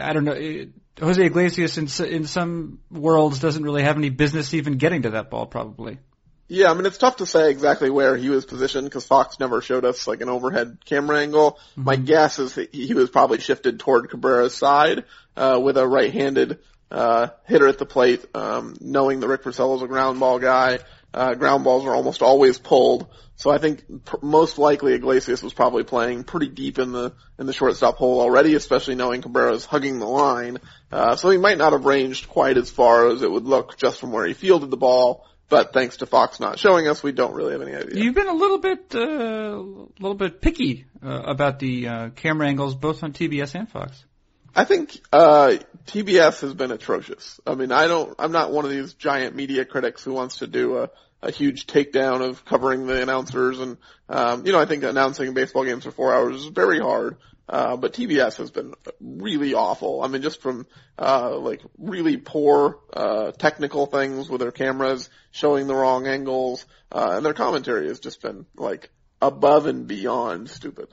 I 0.00 0.12
don't 0.12 0.24
know. 0.24 0.32
uh, 0.32 0.66
Jose 1.00 1.24
Iglesias 1.24 1.76
in 1.78 1.88
in 2.06 2.26
some 2.26 2.78
worlds 2.90 3.40
doesn't 3.40 3.64
really 3.64 3.82
have 3.82 3.96
any 3.96 4.10
business 4.10 4.54
even 4.54 4.74
getting 4.74 5.02
to 5.02 5.10
that 5.10 5.30
ball, 5.30 5.46
probably. 5.46 5.98
Yeah, 6.46 6.70
I 6.70 6.74
mean 6.74 6.84
it's 6.84 6.98
tough 6.98 7.16
to 7.16 7.26
say 7.26 7.50
exactly 7.50 7.88
where 7.88 8.16
he 8.16 8.28
was 8.28 8.44
positioned 8.44 8.84
because 8.84 9.06
Fox 9.06 9.40
never 9.40 9.62
showed 9.62 9.84
us 9.84 10.06
like 10.06 10.20
an 10.20 10.28
overhead 10.28 10.78
camera 10.84 11.20
angle. 11.20 11.58
My 11.74 11.96
guess 11.96 12.38
is 12.38 12.54
that 12.56 12.74
he 12.74 12.92
was 12.92 13.08
probably 13.08 13.40
shifted 13.40 13.80
toward 13.80 14.10
Cabrera's 14.10 14.54
side 14.54 15.04
uh, 15.36 15.58
with 15.62 15.78
a 15.78 15.86
right-handed 15.86 16.58
uh, 16.90 17.28
hitter 17.46 17.66
at 17.66 17.78
the 17.78 17.86
plate, 17.86 18.24
um, 18.34 18.76
knowing 18.80 19.20
that 19.20 19.28
Rick 19.28 19.42
Porcello's 19.42 19.82
a 19.82 19.88
ground 19.88 20.20
ball 20.20 20.38
guy. 20.38 20.80
Uh, 21.14 21.34
ground 21.34 21.64
balls 21.64 21.86
are 21.86 21.94
almost 21.94 22.22
always 22.22 22.58
pulled, 22.58 23.06
so 23.36 23.48
I 23.48 23.58
think 23.58 24.04
pr- 24.04 24.16
most 24.20 24.58
likely 24.58 24.94
Iglesias 24.94 25.44
was 25.44 25.54
probably 25.54 25.84
playing 25.84 26.24
pretty 26.24 26.48
deep 26.48 26.78
in 26.78 26.90
the 26.92 27.14
in 27.38 27.46
the 27.46 27.52
shortstop 27.52 27.96
hole 27.96 28.20
already, 28.20 28.54
especially 28.54 28.96
knowing 28.96 29.22
Cabrera's 29.22 29.64
hugging 29.64 30.00
the 30.00 30.06
line. 30.06 30.58
Uh, 30.90 31.14
so 31.16 31.30
he 31.30 31.38
might 31.38 31.56
not 31.56 31.72
have 31.72 31.84
ranged 31.84 32.28
quite 32.28 32.56
as 32.56 32.68
far 32.68 33.08
as 33.08 33.22
it 33.22 33.30
would 33.30 33.44
look 33.44 33.76
just 33.76 34.00
from 34.00 34.10
where 34.10 34.26
he 34.26 34.34
fielded 34.34 34.70
the 34.70 34.76
ball. 34.76 35.24
But 35.54 35.72
thanks 35.72 35.98
to 35.98 36.06
Fox 36.06 36.40
not 36.40 36.58
showing 36.58 36.88
us, 36.88 37.00
we 37.00 37.12
don't 37.12 37.32
really 37.32 37.52
have 37.52 37.62
any 37.62 37.76
idea. 37.76 38.02
You've 38.02 38.16
been 38.16 38.26
a 38.26 38.34
little 38.34 38.58
bit, 38.58 38.92
uh, 38.92 38.98
a 38.98 39.62
little 40.00 40.16
bit 40.16 40.40
picky 40.40 40.86
uh, 41.00 41.22
about 41.26 41.60
the 41.60 41.86
uh, 41.86 42.08
camera 42.10 42.48
angles, 42.48 42.74
both 42.74 43.04
on 43.04 43.12
TBS 43.12 43.54
and 43.54 43.68
Fox. 43.68 44.04
I 44.52 44.64
think 44.64 45.00
uh, 45.12 45.54
TBS 45.86 46.40
has 46.40 46.54
been 46.54 46.72
atrocious. 46.72 47.38
I 47.46 47.54
mean, 47.54 47.70
I 47.70 47.86
don't. 47.86 48.16
I'm 48.18 48.32
not 48.32 48.50
one 48.50 48.64
of 48.64 48.72
these 48.72 48.94
giant 48.94 49.36
media 49.36 49.64
critics 49.64 50.02
who 50.02 50.12
wants 50.12 50.38
to 50.38 50.48
do 50.48 50.78
a, 50.78 50.90
a 51.22 51.30
huge 51.30 51.68
takedown 51.68 52.28
of 52.28 52.44
covering 52.44 52.88
the 52.88 53.00
announcers, 53.00 53.60
and 53.60 53.76
um, 54.08 54.44
you 54.44 54.50
know, 54.50 54.58
I 54.58 54.66
think 54.66 54.82
announcing 54.82 55.34
baseball 55.34 55.64
games 55.64 55.84
for 55.84 55.92
four 55.92 56.12
hours 56.12 56.34
is 56.34 56.46
very 56.46 56.80
hard. 56.80 57.16
Uh, 57.48 57.76
but 57.76 57.92
TBS 57.92 58.36
has 58.36 58.50
been 58.50 58.72
really 59.00 59.52
awful. 59.52 60.02
I 60.02 60.08
mean, 60.08 60.22
just 60.22 60.40
from 60.40 60.66
uh, 60.98 61.36
like 61.38 61.60
really 61.78 62.16
poor 62.16 62.78
uh, 62.92 63.32
technical 63.32 63.86
things 63.86 64.30
with 64.30 64.40
their 64.40 64.52
cameras 64.52 65.10
showing 65.30 65.66
the 65.66 65.74
wrong 65.74 66.06
angles, 66.06 66.64
uh, 66.90 67.12
and 67.16 67.26
their 67.26 67.34
commentary 67.34 67.88
has 67.88 68.00
just 68.00 68.22
been 68.22 68.46
like 68.56 68.90
above 69.20 69.66
and 69.66 69.86
beyond 69.86 70.48
stupid. 70.48 70.88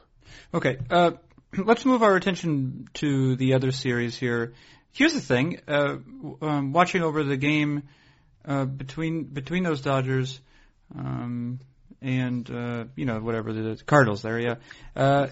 Okay, 0.54 0.78
uh, 0.90 1.12
let's 1.58 1.86
move 1.86 2.04
our 2.04 2.18
attention 2.18 2.90
to 2.96 3.38
the 3.38 3.54
other 3.54 3.72
series 3.72 4.18
here. 4.18 4.54
Here's 4.92 5.14
the 5.14 5.22
thing: 5.22 5.62
uh, 5.70 5.98
um, 6.42 6.74
watching 6.74 7.02
over 7.02 7.24
the 7.24 7.38
game 7.38 7.84
uh, 8.44 8.66
between 8.66 9.24
between 9.24 9.64
those 9.64 9.80
Dodgers 9.80 10.42
um, 10.98 11.62
and 12.02 12.50
uh, 12.52 12.86
you 12.98 13.06
know 13.06 13.20
whatever 13.22 13.54
the 13.54 13.82
Cardinals 13.86 14.22
there, 14.22 14.38
yeah. 14.38 14.56
Uh, 14.96 15.28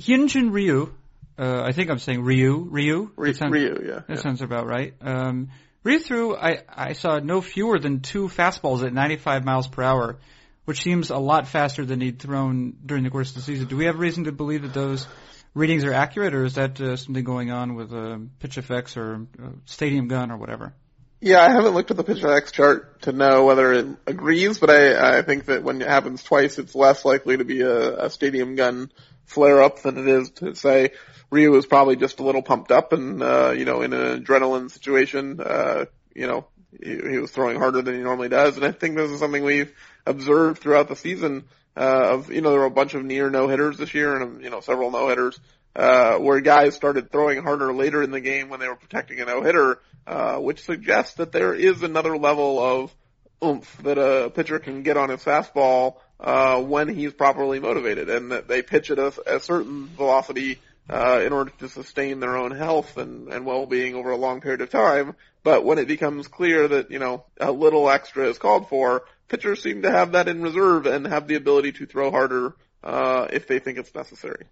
Hyunjin 0.00 0.52
Ryu, 0.52 0.92
uh, 1.38 1.62
I 1.62 1.72
think 1.72 1.90
I'm 1.90 1.98
saying 1.98 2.22
Ryu, 2.22 2.66
Ryu. 2.70 3.10
Ryu, 3.16 3.32
sounds- 3.32 3.52
Ryu 3.52 3.82
yeah. 3.84 3.94
That 3.94 4.04
yeah. 4.08 4.14
sounds 4.16 4.42
about 4.42 4.66
right. 4.66 4.94
Um, 5.00 5.48
Ryu 5.82 5.98
threw, 5.98 6.36
I, 6.36 6.62
I 6.68 6.92
saw 6.94 7.18
no 7.18 7.40
fewer 7.40 7.78
than 7.78 8.00
two 8.00 8.28
fastballs 8.28 8.84
at 8.84 8.92
95 8.92 9.44
miles 9.44 9.68
per 9.68 9.82
hour, 9.82 10.18
which 10.64 10.82
seems 10.82 11.10
a 11.10 11.18
lot 11.18 11.46
faster 11.46 11.84
than 11.84 12.00
he'd 12.00 12.18
thrown 12.18 12.74
during 12.84 13.04
the 13.04 13.10
course 13.10 13.30
of 13.30 13.36
the 13.36 13.42
season. 13.42 13.66
Do 13.68 13.76
we 13.76 13.84
have 13.84 13.98
reason 13.98 14.24
to 14.24 14.32
believe 14.32 14.62
that 14.62 14.72
those 14.72 15.06
readings 15.52 15.84
are 15.84 15.92
accurate, 15.92 16.34
or 16.34 16.44
is 16.44 16.54
that 16.54 16.80
uh, 16.80 16.96
something 16.96 17.22
going 17.22 17.50
on 17.50 17.74
with 17.74 17.92
uh, 17.92 18.18
PITCHf/x 18.40 18.96
or 18.96 19.26
uh, 19.42 19.48
stadium 19.66 20.08
gun 20.08 20.30
or 20.30 20.36
whatever? 20.38 20.72
Yeah, 21.20 21.40
I 21.40 21.50
haven't 21.50 21.74
looked 21.74 21.90
at 21.90 21.96
the 21.96 22.04
PITCHf/x 22.04 22.52
chart 22.52 23.02
to 23.02 23.12
know 23.12 23.44
whether 23.44 23.72
it 23.72 23.86
agrees, 24.06 24.58
but 24.58 24.70
I, 24.70 25.18
I 25.18 25.22
think 25.22 25.46
that 25.46 25.62
when 25.62 25.80
it 25.80 25.88
happens 25.88 26.22
twice, 26.22 26.58
it's 26.58 26.74
less 26.74 27.04
likely 27.04 27.36
to 27.36 27.44
be 27.44 27.60
a, 27.60 28.06
a 28.06 28.10
stadium 28.10 28.56
gun 28.56 28.90
flare 29.26 29.62
up 29.62 29.82
than 29.82 29.98
it 29.98 30.06
is 30.06 30.30
to 30.30 30.54
say 30.54 30.90
Ryu 31.30 31.50
was 31.50 31.66
probably 31.66 31.96
just 31.96 32.20
a 32.20 32.22
little 32.22 32.42
pumped 32.42 32.70
up 32.70 32.92
and, 32.92 33.22
uh, 33.22 33.50
you 33.50 33.64
know, 33.64 33.82
in 33.82 33.92
an 33.92 34.22
adrenaline 34.22 34.70
situation, 34.70 35.40
uh, 35.40 35.86
you 36.14 36.26
know, 36.26 36.46
he, 36.82 36.96
he 36.96 37.18
was 37.18 37.30
throwing 37.30 37.58
harder 37.58 37.82
than 37.82 37.94
he 37.94 38.00
normally 38.00 38.28
does. 38.28 38.56
And 38.56 38.64
I 38.64 38.72
think 38.72 38.96
this 38.96 39.10
is 39.10 39.20
something 39.20 39.42
we've 39.42 39.72
observed 40.06 40.60
throughout 40.60 40.88
the 40.88 40.96
season, 40.96 41.44
uh, 41.76 42.14
of, 42.14 42.32
you 42.32 42.40
know, 42.40 42.50
there 42.50 42.60
were 42.60 42.66
a 42.66 42.70
bunch 42.70 42.94
of 42.94 43.04
near 43.04 43.30
no 43.30 43.48
hitters 43.48 43.78
this 43.78 43.94
year 43.94 44.20
and, 44.20 44.42
you 44.42 44.50
know, 44.50 44.60
several 44.60 44.90
no 44.90 45.08
hitters 45.08 45.38
uh, 45.76 46.16
where 46.18 46.40
guys 46.40 46.74
started 46.74 47.10
throwing 47.10 47.42
harder 47.42 47.72
later 47.72 48.02
in 48.02 48.10
the 48.10 48.20
game 48.20 48.48
when 48.48 48.60
they 48.60 48.68
were 48.68 48.76
protecting 48.76 49.20
a 49.20 49.24
no-hitter, 49.24 49.80
uh, 50.06 50.36
which 50.36 50.62
suggests 50.62 51.14
that 51.14 51.32
there 51.32 51.54
is 51.54 51.82
another 51.82 52.16
level 52.16 52.60
of 52.60 52.94
oomph 53.42 53.76
that 53.82 53.98
a 53.98 54.30
pitcher 54.30 54.58
can 54.58 54.82
get 54.82 54.96
on 54.96 55.08
his 55.08 55.22
fastball 55.22 55.96
uh, 56.20 56.60
when 56.62 56.88
he's 56.88 57.12
properly 57.12 57.60
motivated, 57.60 58.08
and 58.08 58.32
that 58.32 58.48
they 58.48 58.62
pitch 58.62 58.90
at 58.90 58.98
a, 58.98 59.36
a 59.36 59.40
certain 59.40 59.86
velocity 59.86 60.58
uh, 60.88 61.20
in 61.24 61.32
order 61.32 61.52
to 61.58 61.68
sustain 61.68 62.20
their 62.20 62.36
own 62.36 62.50
health 62.50 62.96
and, 62.96 63.32
and 63.32 63.46
well-being 63.46 63.94
over 63.94 64.10
a 64.10 64.16
long 64.16 64.40
period 64.40 64.60
of 64.60 64.70
time. 64.70 65.14
But 65.42 65.64
when 65.64 65.78
it 65.78 65.88
becomes 65.88 66.28
clear 66.28 66.68
that, 66.68 66.90
you 66.90 66.98
know, 66.98 67.24
a 67.38 67.52
little 67.52 67.90
extra 67.90 68.28
is 68.28 68.38
called 68.38 68.68
for, 68.68 69.04
pitchers 69.28 69.62
seem 69.62 69.82
to 69.82 69.90
have 69.90 70.12
that 70.12 70.28
in 70.28 70.42
reserve 70.42 70.86
and 70.86 71.06
have 71.06 71.26
the 71.26 71.34
ability 71.34 71.72
to 71.72 71.86
throw 71.86 72.10
harder, 72.10 72.54
uh, 72.82 73.28
if 73.32 73.46
they 73.46 73.58
think 73.58 73.78
it's 73.78 73.94
necessary. 73.94 74.46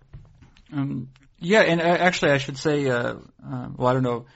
Um, 0.73 1.09
yeah, 1.39 1.61
and 1.61 1.81
uh, 1.81 1.85
actually 1.85 2.33
I 2.33 2.39
should 2.39 2.59
say, 2.59 2.89
uh, 2.89 3.15
uh, 3.45 3.69
well, 3.77 3.89
I 3.89 3.93
don't 3.93 4.03
know, 4.03 4.27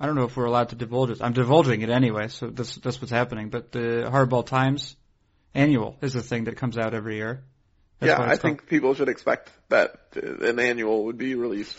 I 0.00 0.06
don't 0.06 0.16
know 0.16 0.24
if 0.24 0.36
we're 0.36 0.46
allowed 0.46 0.70
to 0.70 0.76
divulge 0.76 1.10
it. 1.10 1.18
I'm 1.22 1.32
divulging 1.32 1.82
it 1.82 1.90
anyway, 1.90 2.28
so 2.28 2.48
that's, 2.48 2.76
that's 2.76 3.00
what's 3.00 3.12
happening. 3.12 3.50
But 3.50 3.72
the 3.72 4.08
Hardball 4.10 4.46
Times 4.46 4.96
annual 5.54 5.96
is 6.02 6.14
a 6.14 6.22
thing 6.22 6.44
that 6.44 6.56
comes 6.56 6.76
out 6.76 6.94
every 6.94 7.16
year. 7.16 7.44
That's 8.00 8.10
yeah, 8.10 8.22
I 8.22 8.26
called. 8.26 8.40
think 8.40 8.66
people 8.66 8.94
should 8.94 9.08
expect 9.08 9.50
that 9.68 9.96
an 10.14 10.58
annual 10.58 11.04
would 11.04 11.18
be 11.18 11.34
released 11.34 11.78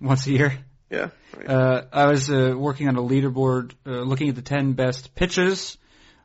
once 0.00 0.26
a 0.26 0.30
year. 0.30 0.58
Yeah. 0.90 1.08
Right. 1.36 1.48
Uh, 1.48 1.84
I 1.92 2.06
was 2.06 2.30
uh, 2.30 2.54
working 2.56 2.88
on 2.88 2.96
a 2.96 3.02
leaderboard, 3.02 3.72
uh, 3.86 4.02
looking 4.02 4.28
at 4.28 4.36
the 4.36 4.42
10 4.42 4.74
best 4.74 5.14
pitches 5.14 5.76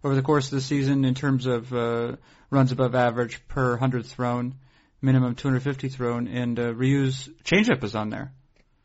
over 0.03 0.15
the 0.15 0.21
course 0.21 0.45
of 0.45 0.51
the 0.51 0.61
season 0.61 1.05
in 1.05 1.15
terms 1.15 1.47
of 1.47 1.73
uh, 1.73 2.15
runs 2.49 2.71
above 2.71 2.95
average 2.95 3.45
per 3.47 3.71
100 3.71 4.05
thrown, 4.05 4.55
minimum 5.01 5.35
250 5.35 5.89
thrown, 5.89 6.27
and 6.27 6.59
uh, 6.59 6.73
Ryu's 6.73 7.29
changeup 7.43 7.83
is 7.83 7.95
on 7.95 8.09
there. 8.09 8.31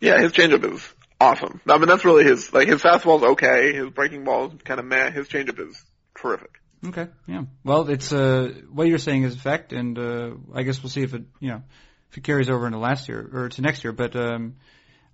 Yeah, 0.00 0.20
his 0.20 0.32
changeup 0.32 0.64
is 0.72 0.86
awesome. 1.20 1.60
I 1.68 1.78
mean, 1.78 1.88
that's 1.88 2.04
really 2.04 2.24
his, 2.24 2.52
like, 2.52 2.68
his 2.68 2.82
fastball 2.82 3.18
is 3.18 3.24
okay, 3.32 3.74
his 3.74 3.90
breaking 3.90 4.24
ball 4.24 4.46
is 4.46 4.62
kind 4.62 4.80
of 4.80 4.86
meh, 4.86 5.10
his 5.10 5.28
changeup 5.28 5.58
is 5.58 5.82
terrific. 6.14 6.60
Okay, 6.84 7.08
yeah. 7.26 7.44
Well, 7.64 7.88
it's 7.88 8.12
uh, 8.12 8.52
what 8.72 8.86
you're 8.86 8.98
saying 8.98 9.22
is 9.22 9.34
a 9.34 9.38
fact, 9.38 9.72
and 9.72 9.98
uh, 9.98 10.30
I 10.54 10.62
guess 10.62 10.82
we'll 10.82 10.90
see 10.90 11.02
if 11.02 11.14
it, 11.14 11.22
you 11.40 11.50
know, 11.50 11.62
if 12.10 12.18
it 12.18 12.24
carries 12.24 12.50
over 12.50 12.66
into 12.66 12.78
last 12.78 13.08
year 13.08 13.28
or 13.32 13.48
to 13.48 13.62
next 13.62 13.82
year. 13.82 13.92
But 13.92 14.14
um, 14.14 14.56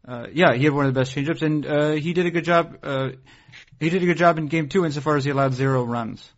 uh, 0.06 0.26
yeah, 0.32 0.54
he 0.54 0.64
had 0.64 0.72
one 0.72 0.86
of 0.86 0.94
the 0.94 1.00
best 1.00 1.14
changeups, 1.14 1.42
and 1.42 1.66
uh, 1.66 1.92
he 1.92 2.12
did 2.12 2.26
a 2.26 2.30
good 2.30 2.44
job. 2.44 2.78
Uh, 2.82 3.10
he 3.78 3.90
did 3.90 4.02
a 4.02 4.06
good 4.06 4.16
job 4.16 4.38
in 4.38 4.46
game 4.46 4.68
two 4.68 4.84
insofar 4.84 5.16
as 5.16 5.24
he 5.24 5.30
allowed 5.30 5.54
zero 5.54 5.84
runs. 5.84 6.28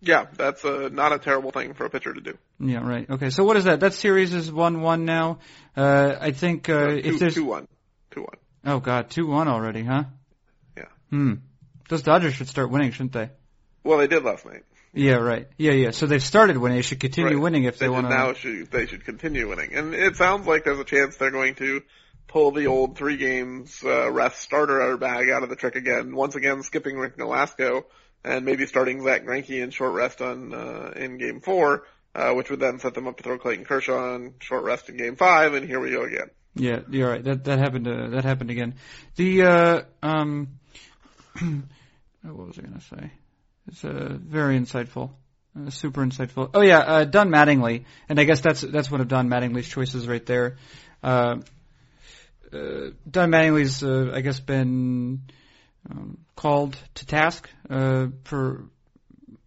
Yeah, 0.00 0.26
that's 0.36 0.64
uh, 0.64 0.90
not 0.92 1.12
a 1.12 1.18
terrible 1.18 1.50
thing 1.50 1.74
for 1.74 1.84
a 1.84 1.90
pitcher 1.90 2.14
to 2.14 2.20
do. 2.20 2.38
Yeah, 2.60 2.86
right. 2.86 3.08
Okay, 3.10 3.30
so 3.30 3.42
what 3.42 3.56
is 3.56 3.64
that? 3.64 3.80
That 3.80 3.94
series 3.94 4.32
is 4.32 4.50
one 4.50 4.80
one 4.80 5.04
now. 5.04 5.40
Uh, 5.76 6.14
I 6.20 6.30
think 6.30 6.68
uh, 6.68 6.72
no, 6.72 6.88
two, 6.88 7.08
if 7.08 7.18
there's 7.18 7.34
two 7.34 7.44
one, 7.44 7.66
two 8.12 8.20
one. 8.20 8.36
Oh 8.64 8.78
God, 8.78 9.10
two 9.10 9.26
one 9.26 9.48
already, 9.48 9.82
huh? 9.82 10.04
Yeah. 10.76 10.84
Hmm. 11.10 11.34
Those 11.88 12.02
Dodgers 12.02 12.34
should 12.34 12.48
start 12.48 12.70
winning, 12.70 12.92
shouldn't 12.92 13.12
they? 13.12 13.30
Well, 13.88 13.96
they 13.96 14.06
did 14.06 14.22
last 14.22 14.44
night. 14.44 14.64
Yeah, 14.92 15.14
right. 15.14 15.48
Yeah, 15.56 15.72
yeah. 15.72 15.92
So 15.92 16.04
they've 16.04 16.22
started 16.22 16.58
winning. 16.58 16.76
They 16.76 16.82
should 16.82 17.00
continue 17.00 17.36
right. 17.36 17.40
winning 17.40 17.64
if 17.64 17.78
they, 17.78 17.86
they 17.86 17.90
want 17.90 18.04
to. 18.04 18.10
Now 18.10 18.34
should, 18.34 18.70
they 18.70 18.84
should 18.84 19.06
continue 19.06 19.48
winning, 19.48 19.72
and 19.72 19.94
it 19.94 20.16
sounds 20.16 20.46
like 20.46 20.64
there's 20.64 20.78
a 20.78 20.84
chance 20.84 21.16
they're 21.16 21.30
going 21.30 21.54
to 21.54 21.80
pull 22.26 22.50
the 22.50 22.66
old 22.66 22.98
three 22.98 23.16
games 23.16 23.82
uh, 23.82 24.10
rest 24.10 24.42
starter 24.42 24.94
bag 24.98 25.30
out 25.30 25.42
of 25.42 25.48
the 25.48 25.56
trick 25.56 25.74
again. 25.74 26.14
Once 26.14 26.34
again, 26.34 26.62
skipping 26.62 26.98
Rick 26.98 27.16
Nolasco 27.16 27.84
and 28.22 28.44
maybe 28.44 28.66
starting 28.66 29.02
Zack 29.02 29.24
Greinke 29.24 29.62
in 29.62 29.70
short 29.70 29.94
rest 29.94 30.20
on 30.20 30.52
uh, 30.52 30.92
in 30.94 31.16
Game 31.16 31.40
Four, 31.40 31.84
uh, 32.14 32.34
which 32.34 32.50
would 32.50 32.60
then 32.60 32.80
set 32.80 32.92
them 32.92 33.06
up 33.06 33.16
to 33.16 33.22
throw 33.22 33.38
Clayton 33.38 33.64
Kershaw 33.64 34.16
on 34.16 34.34
short 34.40 34.64
rest 34.64 34.90
in 34.90 34.98
Game 34.98 35.16
Five, 35.16 35.54
and 35.54 35.66
here 35.66 35.80
we 35.80 35.92
go 35.92 36.02
again. 36.02 36.28
Yeah, 36.54 36.80
you're 36.90 37.08
right. 37.08 37.24
That 37.24 37.44
that 37.44 37.58
happened. 37.58 37.88
Uh, 37.88 38.08
that 38.08 38.24
happened 38.24 38.50
again. 38.50 38.74
The 39.16 39.44
uh, 39.44 39.82
um, 40.02 40.58
what 41.40 42.48
was 42.48 42.58
I 42.58 42.62
going 42.62 42.74
to 42.74 42.84
say? 42.84 43.12
It's 43.68 43.84
uh, 43.84 44.16
very 44.18 44.58
insightful. 44.58 45.10
Uh, 45.56 45.70
super 45.70 46.04
insightful. 46.04 46.50
Oh 46.54 46.62
yeah, 46.62 46.78
uh, 46.78 47.04
Don 47.04 47.28
Mattingly, 47.28 47.84
and 48.08 48.18
I 48.18 48.24
guess 48.24 48.40
that's 48.40 48.62
that's 48.62 48.90
one 48.90 49.00
of 49.00 49.08
Don 49.08 49.28
Mattingly's 49.28 49.68
choices 49.68 50.06
right 50.06 50.24
there. 50.24 50.56
Uh, 51.02 51.36
uh, 52.52 52.90
Don 53.08 53.30
Mattingly's, 53.30 53.82
uh, 53.82 54.12
I 54.14 54.20
guess, 54.20 54.40
been 54.40 55.22
um, 55.90 56.18
called 56.34 56.76
to 56.94 57.06
task 57.06 57.48
uh, 57.68 58.06
for 58.24 58.64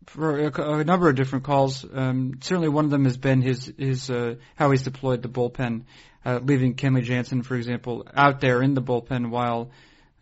for 0.06 0.40
a, 0.40 0.80
a, 0.80 0.84
number 0.84 1.10
of 1.10 1.16
different 1.16 1.46
calls. 1.46 1.86
Um, 1.92 2.40
certainly, 2.42 2.70
one 2.70 2.86
of 2.86 2.92
them 2.92 3.06
has 3.06 3.18
been 3.18 3.42
his 3.42 3.72
his 3.78 4.10
uh, 4.10 4.36
how 4.56 4.72
he's 4.72 4.84
deployed 4.84 5.22
the 5.22 5.30
bullpen, 5.30 5.84
uh, 6.26 6.40
leaving 6.44 6.76
Kenley 6.76 7.04
Jansen, 7.04 7.44
for 7.44 7.56
example, 7.56 8.08
out 8.14 8.42
there 8.42 8.62
in 8.62 8.74
the 8.74 8.82
bullpen 8.82 9.30
while 9.30 9.72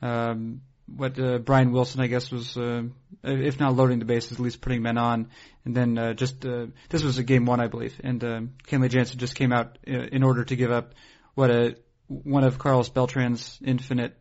um, 0.01 0.61
what 0.95 1.19
uh, 1.19 1.37
Brian 1.39 1.71
Wilson, 1.71 2.01
I 2.01 2.07
guess, 2.07 2.31
was 2.31 2.57
uh, 2.57 2.83
if 3.23 3.59
not 3.59 3.75
loading 3.75 3.99
the 3.99 4.05
bases, 4.05 4.33
at 4.33 4.39
least 4.39 4.61
putting 4.61 4.81
men 4.81 4.97
on, 4.97 5.29
and 5.65 5.75
then 5.75 5.97
uh, 5.97 6.13
just 6.13 6.45
uh, 6.45 6.67
this 6.89 7.03
was 7.03 7.17
a 7.17 7.23
game 7.23 7.45
one, 7.45 7.59
I 7.59 7.67
believe, 7.67 7.99
and 8.03 8.23
uh, 8.23 8.41
Kenley 8.67 8.89
Jansen 8.89 9.17
just 9.17 9.35
came 9.35 9.51
out 9.51 9.77
uh, 9.87 9.91
in 9.91 10.23
order 10.23 10.43
to 10.45 10.55
give 10.55 10.71
up 10.71 10.93
what 11.35 11.51
a 11.51 11.75
one 12.07 12.43
of 12.43 12.57
Carlos 12.57 12.89
Beltran's 12.89 13.59
infinite 13.63 14.17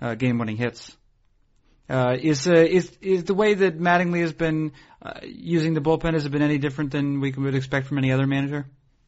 uh, 0.00 0.14
game-winning 0.14 0.56
hits. 0.56 0.96
Uh, 1.88 2.16
is 2.20 2.46
uh, 2.46 2.52
is 2.52 2.90
is 3.00 3.24
the 3.24 3.34
way 3.34 3.54
that 3.54 3.80
Mattingly 3.80 4.20
has 4.20 4.32
been 4.32 4.72
uh, 5.02 5.20
using 5.24 5.74
the 5.74 5.80
bullpen 5.80 6.14
has 6.14 6.24
it 6.24 6.30
been 6.30 6.42
any 6.42 6.58
different 6.58 6.92
than 6.92 7.20
we 7.20 7.32
would 7.32 7.56
expect 7.56 7.88
from 7.88 7.98
any 7.98 8.12
other 8.12 8.28
manager? 8.28 8.66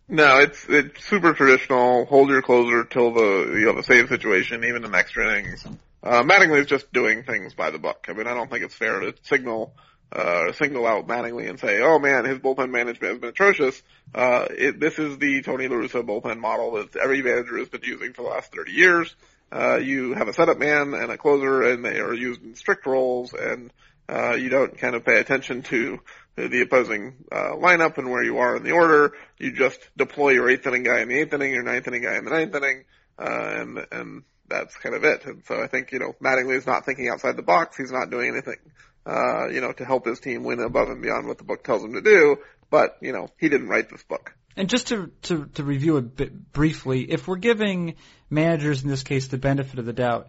No, 0.09 0.41
it's 0.41 0.67
it's 0.69 1.05
super 1.05 1.33
traditional. 1.33 2.07
Hold 2.07 2.31
your 2.31 2.43
closer 2.43 2.83
till 2.83 3.13
the 3.13 3.57
you 3.57 3.67
know 3.67 3.75
the 3.75 3.85
save 3.85 4.09
situation, 4.09 4.65
even 4.65 4.85
in 4.85 4.95
extra 4.97 5.39
innings. 5.39 5.65
Uh, 6.03 6.23
Mattingly 6.23 6.61
is 6.61 6.67
just 6.67 6.93
doing 6.93 7.23
things 7.23 7.55
by 7.55 7.71
the 7.71 7.79
book. 7.79 8.07
I 8.09 8.13
mean, 8.13 8.27
I 8.27 8.35
don't 8.35 8.51
think 8.51 8.65
it's 8.65 8.75
fair 8.75 9.01
to 9.01 9.15
signal 9.23 9.75
uh, 10.15 10.53
single 10.53 10.87
out 10.87 11.07
Mattingly 11.07 11.49
and 11.49 11.59
say, 11.59 11.81
oh 11.81 11.99
man, 11.99 12.25
his 12.25 12.39
bullpen 12.39 12.71
management 12.71 13.13
has 13.13 13.19
been 13.19 13.31
atrocious. 13.31 13.83
Uh, 14.15 14.47
it, 14.51 14.79
this 14.79 14.99
is 14.99 15.19
the 15.19 15.43
Tony 15.43 15.69
La 15.69 15.77
Russa 15.77 16.05
bullpen 16.05 16.39
model 16.39 16.73
that 16.73 16.95
every 16.97 17.23
manager 17.23 17.57
has 17.59 17.69
been 17.69 17.83
using 17.83 18.13
for 18.13 18.23
the 18.23 18.29
last 18.29 18.55
30 18.55 18.73
years. 18.73 19.15
Uh, 19.51 19.77
you 19.77 20.15
have 20.15 20.29
a 20.29 20.33
setup 20.33 20.59
man 20.59 20.95
and 20.95 21.11
a 21.11 21.19
closer 21.19 21.63
and 21.63 21.85
they 21.85 21.99
are 21.99 22.15
used 22.15 22.43
in 22.43 22.55
strict 22.55 22.85
roles 22.87 23.33
and, 23.33 23.73
uh, 24.09 24.35
you 24.35 24.51
don't 24.51 24.77
kind 24.77 24.95
of 24.95 25.05
pay 25.05 25.19
attention 25.19 25.63
to 25.63 26.01
the 26.37 26.63
opposing, 26.63 27.15
uh, 27.31 27.53
lineup 27.53 27.97
and 27.99 28.11
where 28.11 28.23
you 28.23 28.39
are 28.39 28.57
in 28.57 28.65
the 28.65 28.73
order. 28.73 29.13
You 29.39 29.53
just 29.53 29.79
deploy 29.97 30.31
your 30.31 30.51
eighth 30.51 30.67
inning 30.67 30.83
guy 30.83 31.01
in 31.01 31.09
the 31.09 31.19
eighth 31.21 31.33
inning, 31.33 31.53
your 31.53 31.63
ninth 31.63 31.87
inning 31.89 32.03
guy 32.03 32.17
in 32.17 32.25
the 32.25 32.31
ninth 32.31 32.55
inning, 32.55 32.85
uh, 33.19 33.53
and, 33.57 33.87
and 33.91 34.23
that's 34.53 34.77
kind 34.77 34.95
of 34.95 35.05
it. 35.05 35.25
And 35.25 35.43
so 35.47 35.63
I 35.63 35.67
think, 35.67 35.91
you 35.93 35.99
know, 35.99 36.15
Mattingly 36.23 36.57
is 36.57 36.67
not 36.67 36.85
thinking 36.85 37.09
outside 37.09 37.37
the 37.37 37.43
box. 37.43 37.77
He's 37.77 37.91
not 37.91 38.11
doing 38.11 38.29
anything 38.31 38.59
uh, 39.07 39.49
you 39.49 39.61
know, 39.61 39.73
to 39.73 39.85
help 39.85 40.07
his 40.07 40.21
team 40.21 40.45
win 40.45 40.61
above 40.61 40.89
and 40.89 41.03
beyond 41.03 41.27
what 41.27 41.39
the 41.39 41.45
book 41.45 41.65
tells 41.65 41.83
him 41.83 41.95
to 41.95 42.01
do. 42.01 42.37
But, 42.71 42.97
you 43.01 43.13
know, 43.13 43.29
he 43.39 43.49
didn't 43.49 43.69
write 43.69 43.91
this 43.91 44.03
book. 44.03 44.35
And 44.57 44.69
just 44.69 44.89
to, 44.89 45.11
to, 45.23 45.47
to 45.55 45.65
review 45.65 45.97
a 45.97 46.03
bit 46.03 46.53
briefly, 46.53 47.11
if 47.11 47.27
we're 47.27 47.37
giving 47.37 47.97
managers 48.31 48.83
in 48.83 48.89
this 48.89 49.03
case 49.03 49.29
the 49.29 49.39
benefit 49.39 49.79
of 49.79 49.87
the 49.87 49.93
doubt, 49.93 50.29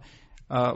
uh, 0.50 0.74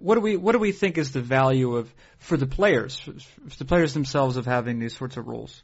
what 0.00 0.16
do 0.16 0.20
we 0.20 0.36
what 0.36 0.52
do 0.52 0.58
we 0.58 0.72
think 0.72 0.98
is 0.98 1.12
the 1.12 1.20
value 1.20 1.76
of 1.76 1.92
for 2.18 2.36
the 2.36 2.46
players, 2.46 2.98
for 2.98 3.58
the 3.58 3.64
players 3.64 3.94
themselves 3.94 4.36
of 4.36 4.46
having 4.46 4.80
these 4.80 4.96
sorts 4.96 5.16
of 5.16 5.28
rules? 5.28 5.62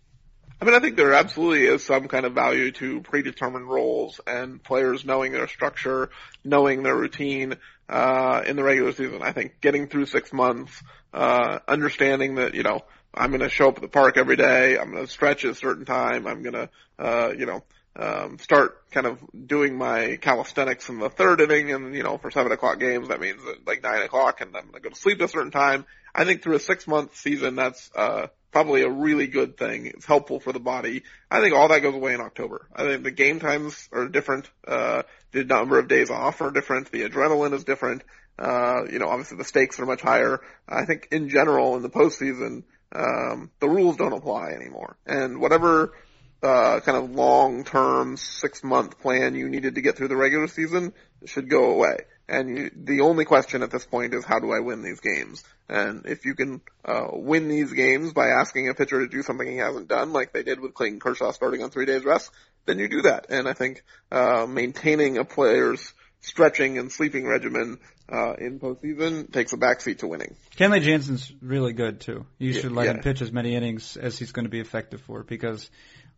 I 0.63 0.65
mean, 0.65 0.77
I 0.77 0.79
think 0.79 0.97
there 0.97 1.13
absolutely 1.13 1.65
is 1.65 1.85
some 1.85 2.07
kind 2.07 2.25
of 2.25 2.35
value 2.35 2.71
to 2.71 3.01
predetermined 3.01 3.69
roles 3.69 4.21
and 4.29 4.63
players 4.63 5.05
knowing 5.05 5.33
their 5.33 5.49
structure, 5.49 6.11
knowing 6.45 6.85
their 6.85 6.95
routine 6.95 7.57
uh, 7.89 8.45
in 8.47 8.55
the 8.55 8.63
regular 8.63 8.93
season. 8.93 9.23
I 9.23 9.33
think 9.33 9.61
getting 9.61 9.89
through 9.89 10.07
six 10.07 10.33
months, 10.33 10.81
uh, 11.13 11.59
understanding 11.67 12.37
that 12.37 12.55
you 12.55 12.63
know 12.63 12.83
I'm 13.13 13.31
going 13.31 13.41
to 13.41 13.49
show 13.49 13.71
up 13.71 13.75
at 13.75 13.83
the 13.83 13.89
park 13.89 14.17
every 14.17 14.37
day, 14.37 14.79
I'm 14.79 14.93
going 14.93 15.05
to 15.05 15.11
stretch 15.11 15.45
at 15.45 15.51
a 15.51 15.55
certain 15.57 15.85
time, 15.85 16.29
I'm 16.29 16.45
going 16.45 16.55
to 16.55 16.71
uh, 16.97 17.33
you 17.37 17.47
know 17.47 17.65
um, 17.97 18.39
start 18.39 18.89
kind 18.93 19.09
of 19.09 19.19
doing 19.35 19.77
my 19.77 20.17
calisthenics 20.21 20.89
in 20.89 21.01
the 21.01 21.11
third 21.11 21.41
inning, 21.41 21.73
and 21.73 21.93
you 21.93 22.05
know 22.05 22.19
for 22.19 22.31
seven 22.31 22.53
o'clock 22.53 22.79
games 22.79 23.09
that 23.09 23.19
means 23.19 23.41
like 23.67 23.83
nine 23.83 24.03
o'clock, 24.03 24.41
and 24.41 24.57
I'm 24.57 24.71
going 24.71 24.75
to 24.75 24.81
go 24.81 24.91
to 24.91 24.95
sleep 24.95 25.21
at 25.23 25.25
a 25.25 25.29
certain 25.29 25.51
time. 25.51 25.87
I 26.15 26.25
think 26.25 26.41
through 26.41 26.55
a 26.55 26.61
six 26.61 26.87
month 26.87 27.17
season, 27.17 27.57
that's 27.57 27.91
uh, 27.97 28.29
probably 28.53 28.83
a 28.83 28.91
really 28.91 29.27
good 29.27 29.57
thing. 29.57 29.87
It's 29.87 30.05
helpful 30.05 30.39
for 30.39 30.53
the 30.53 30.61
body. 30.61 31.03
I 31.31 31.41
think 31.41 31.55
all 31.55 31.69
that 31.69 31.81
goes 31.81 31.95
away 31.95 32.15
in 32.15 32.21
October. 32.21 32.69
I 32.75 32.85
think 32.85 33.03
the 33.03 33.11
game 33.11 33.41
times 33.41 33.89
are 33.93 34.09
different. 34.09 34.49
Uh, 34.67 35.03
the 35.33 35.45
number 35.45 35.79
of 35.79 35.89
days 35.89 36.11
off 36.11 36.41
are 36.43 36.51
different. 36.51 36.93
The 36.93 37.09
adrenaline 37.09 37.55
is 37.55 37.65
different. 37.65 38.05
Uh, 38.39 38.83
you 38.91 38.99
know, 38.99 39.09
obviously 39.09 39.39
the 39.39 39.45
stakes 39.45 39.81
are 39.81 39.87
much 39.87 40.03
higher. 40.03 40.41
I 40.69 40.85
think 40.85 41.09
in 41.11 41.29
general 41.29 41.77
in 41.77 41.83
the 41.83 41.91
postseason, 41.91 42.65
um, 42.95 43.51
the 43.61 43.69
rules 43.69 43.97
don't 43.97 44.13
apply 44.13 44.51
anymore. 44.51 44.97
And 45.07 45.41
whatever, 45.41 45.95
uh, 46.43 46.81
kind 46.81 46.99
of 46.99 47.11
long-term 47.11 48.17
six-month 48.17 49.01
plan 49.01 49.35
you 49.35 49.49
needed 49.49 49.77
to 49.77 49.81
get 49.81 49.97
through 49.97 50.09
the 50.09 50.17
regular 50.17 50.49
season 50.49 50.93
should 51.25 51.49
go 51.49 51.73
away. 51.73 51.99
And 52.29 52.57
you, 52.57 52.71
the 52.75 53.01
only 53.01 53.25
question 53.25 53.63
at 53.63 53.71
this 53.71 53.85
point 53.85 54.15
is 54.15 54.25
how 54.25 54.39
do 54.39 54.53
I 54.53 54.61
win 54.61 54.83
these 54.83 55.01
games? 55.01 55.45
And 55.69 56.07
if 56.07 56.25
you 56.25 56.35
can 56.35 56.61
uh, 56.85 57.09
win 57.13 57.49
these 57.49 57.73
games 57.73 58.13
by 58.13 58.29
asking 58.29 58.69
a 58.69 58.75
pitcher 58.75 59.01
to 59.01 59.09
do 59.09 59.23
something 59.23 59.47
he 59.47 59.57
hasn't 59.57 59.89
done, 59.89 60.13
like 60.13 60.33
they 60.33 60.43
did 60.43 60.61
with 60.61 60.75
Clayton 60.75 61.01
Kershaw 61.01 61.33
starting 61.33 61.63
on 61.63 61.71
three 61.71 61.87
days 61.87 62.05
rest, 62.05 62.31
then 62.67 62.79
you 62.79 62.89
do 62.89 63.03
that. 63.03 63.27
And 63.29 63.49
I 63.49 63.53
think 63.53 63.83
uh, 64.11 64.47
maintaining 64.49 65.19
a 65.19 65.25
player's 65.25 65.93
stretching 66.21 66.79
and 66.79 66.91
sleeping 66.91 67.27
regimen 67.27 67.79
uh, 68.09 68.35
in 68.35 68.61
postseason 68.61 69.33
takes 69.33 69.53
a 69.53 69.57
backseat 69.57 69.99
to 69.99 70.07
winning. 70.07 70.37
Kenley 70.57 70.81
Jansen's 70.81 71.33
really 71.41 71.73
good 71.73 72.01
too. 72.01 72.27
You 72.39 72.53
should 72.53 72.73
let 72.73 72.87
yeah. 72.87 72.93
him 72.93 73.01
pitch 73.01 73.21
as 73.21 73.33
many 73.33 73.55
innings 73.55 73.97
as 73.97 74.19
he's 74.19 74.33
going 74.33 74.45
to 74.45 74.51
be 74.51 74.61
effective 74.61 75.01
for 75.03 75.23
because 75.23 75.69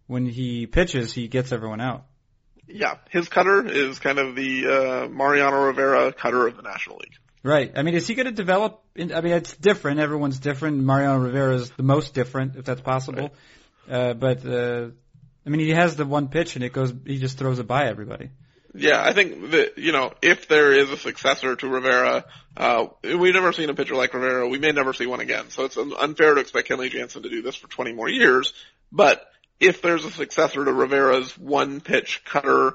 when 0.06 0.26
he 0.26 0.66
pitches, 0.66 1.12
he 1.12 1.28
gets 1.28 1.52
everyone 1.52 1.80
out. 1.80 2.04
Yeah, 2.66 2.96
his 3.10 3.28
cutter 3.28 3.66
is 3.66 3.98
kind 3.98 4.18
of 4.18 4.34
the 4.36 4.66
uh, 4.66 5.08
Mariano 5.08 5.66
Rivera 5.66 6.12
cutter 6.12 6.46
of 6.46 6.56
the 6.56 6.62
National 6.62 6.96
League. 6.96 7.14
Right. 7.42 7.72
I 7.76 7.82
mean, 7.82 7.94
is 7.94 8.06
he 8.06 8.14
going 8.14 8.26
to 8.26 8.32
develop? 8.32 8.82
In, 8.94 9.12
I 9.12 9.20
mean, 9.20 9.34
it's 9.34 9.54
different. 9.54 10.00
Everyone's 10.00 10.38
different. 10.38 10.82
Mariano 10.82 11.18
Rivera 11.18 11.56
is 11.56 11.70
the 11.70 11.82
most 11.82 12.14
different, 12.14 12.56
if 12.56 12.64
that's 12.64 12.80
possible. 12.80 13.30
Right. 13.86 14.10
Uh, 14.10 14.14
but 14.14 14.46
uh, 14.46 14.88
I 15.46 15.50
mean, 15.50 15.60
he 15.60 15.70
has 15.70 15.94
the 15.96 16.06
one 16.06 16.28
pitch, 16.28 16.56
and 16.56 16.64
it 16.64 16.72
goes. 16.72 16.92
He 17.06 17.18
just 17.18 17.36
throws 17.36 17.58
it 17.58 17.66
by 17.66 17.86
everybody. 17.86 18.30
Yeah, 18.74 19.00
I 19.00 19.12
think 19.12 19.50
that 19.50 19.78
you 19.78 19.92
know 19.92 20.12
if 20.22 20.48
there 20.48 20.72
is 20.72 20.90
a 20.90 20.96
successor 20.96 21.54
to 21.54 21.68
Rivera, 21.68 22.24
uh, 22.56 22.86
we've 23.02 23.34
never 23.34 23.52
seen 23.52 23.68
a 23.68 23.74
pitcher 23.74 23.94
like 23.94 24.14
Rivera. 24.14 24.48
We 24.48 24.58
may 24.58 24.72
never 24.72 24.92
see 24.92 25.06
one 25.06 25.20
again. 25.20 25.50
So 25.50 25.64
it's 25.64 25.76
unfair 25.76 26.34
to 26.34 26.40
expect 26.40 26.68
Kenley 26.68 26.90
Jansen 26.90 27.22
to 27.22 27.28
do 27.28 27.42
this 27.42 27.56
for 27.56 27.68
20 27.68 27.92
more 27.92 28.08
years. 28.08 28.52
But 28.90 29.24
if 29.60 29.82
there's 29.82 30.04
a 30.04 30.10
successor 30.10 30.64
to 30.64 30.72
Rivera's 30.72 31.36
one 31.38 31.80
pitch 31.80 32.22
cutter, 32.24 32.74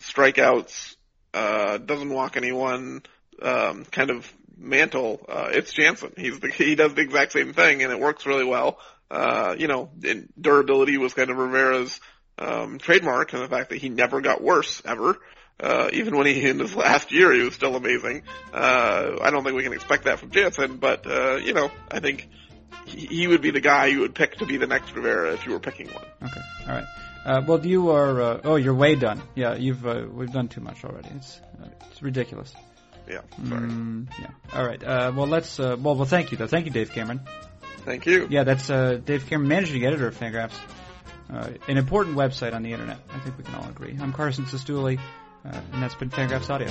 strikeouts, 0.00 0.96
uh, 1.34 1.78
doesn't 1.78 2.10
walk 2.10 2.36
anyone, 2.36 3.02
um, 3.42 3.84
kind 3.84 4.10
of 4.10 4.32
mantle, 4.56 5.24
uh, 5.28 5.48
it's 5.52 5.72
Jansen. 5.72 6.12
He's 6.16 6.38
the, 6.40 6.48
he 6.48 6.74
does 6.74 6.94
the 6.94 7.02
exact 7.02 7.32
same 7.32 7.52
thing 7.52 7.82
and 7.82 7.92
it 7.92 8.00
works 8.00 8.26
really 8.26 8.44
well. 8.44 8.78
Uh, 9.10 9.54
you 9.58 9.68
know, 9.68 9.90
durability 10.38 10.98
was 10.98 11.14
kind 11.14 11.30
of 11.30 11.36
Rivera's, 11.36 12.00
um, 12.38 12.78
trademark 12.78 13.32
and 13.32 13.42
the 13.42 13.48
fact 13.48 13.70
that 13.70 13.78
he 13.78 13.88
never 13.88 14.20
got 14.20 14.42
worse 14.42 14.82
ever. 14.84 15.18
Uh, 15.60 15.90
even 15.92 16.16
when 16.16 16.26
he 16.26 16.40
in 16.48 16.58
his 16.58 16.74
last 16.74 17.12
year, 17.12 17.32
he 17.32 17.42
was 17.42 17.54
still 17.54 17.74
amazing. 17.74 18.22
Uh, 18.52 19.16
I 19.20 19.30
don't 19.30 19.44
think 19.44 19.56
we 19.56 19.62
can 19.62 19.72
expect 19.72 20.04
that 20.04 20.18
from 20.18 20.30
Jansen, 20.30 20.76
but, 20.76 21.06
uh, 21.06 21.36
you 21.36 21.52
know, 21.52 21.70
I 21.90 22.00
think, 22.00 22.28
he 22.88 23.26
would 23.26 23.42
be 23.42 23.50
the 23.50 23.60
guy 23.60 23.86
you 23.86 24.00
would 24.00 24.14
pick 24.14 24.36
to 24.36 24.46
be 24.46 24.56
the 24.56 24.66
next 24.66 24.94
Rivera 24.94 25.32
if 25.32 25.46
you 25.46 25.52
were 25.52 25.60
picking 25.60 25.88
one. 25.88 26.04
Okay, 26.22 26.40
all 26.66 26.74
right. 26.74 26.84
Uh, 27.24 27.42
well, 27.46 27.64
you 27.64 27.90
are. 27.90 28.22
Uh, 28.22 28.40
oh, 28.44 28.56
you're 28.56 28.74
way 28.74 28.94
done. 28.94 29.20
Yeah, 29.34 29.54
you've. 29.54 29.86
Uh, 29.86 30.06
we've 30.10 30.32
done 30.32 30.48
too 30.48 30.60
much 30.60 30.84
already. 30.84 31.10
It's 31.14 31.40
uh, 31.62 31.68
it's 31.90 32.02
ridiculous. 32.02 32.54
Yeah. 33.06 33.20
Sorry. 33.48 33.68
Mm, 33.68 34.08
yeah. 34.20 34.30
All 34.54 34.66
right. 34.66 34.82
Uh, 34.82 35.12
well, 35.14 35.26
let's. 35.26 35.60
Uh, 35.60 35.76
well, 35.78 35.94
well, 35.94 36.06
thank 36.06 36.32
you 36.32 36.38
though. 36.38 36.46
Thank 36.46 36.66
you, 36.66 36.72
Dave 36.72 36.92
Cameron. 36.92 37.20
Thank 37.84 38.06
you. 38.06 38.28
Yeah, 38.30 38.44
that's 38.44 38.68
Dave 38.68 39.26
Cameron, 39.26 39.48
managing 39.48 39.84
editor 39.84 40.08
of 40.08 40.18
Fangraphs, 40.18 40.58
an 41.28 41.78
important 41.78 42.16
website 42.16 42.54
on 42.54 42.62
the 42.62 42.72
internet. 42.72 42.98
I 43.10 43.18
think 43.20 43.38
we 43.38 43.44
can 43.44 43.54
all 43.54 43.68
agree. 43.68 43.96
I'm 44.00 44.12
Carson 44.12 44.44
Cistulli, 44.44 44.98
and 45.44 45.82
that's 45.82 45.94
been 45.94 46.10
Fangraphs 46.10 46.50
Audio. 46.50 46.68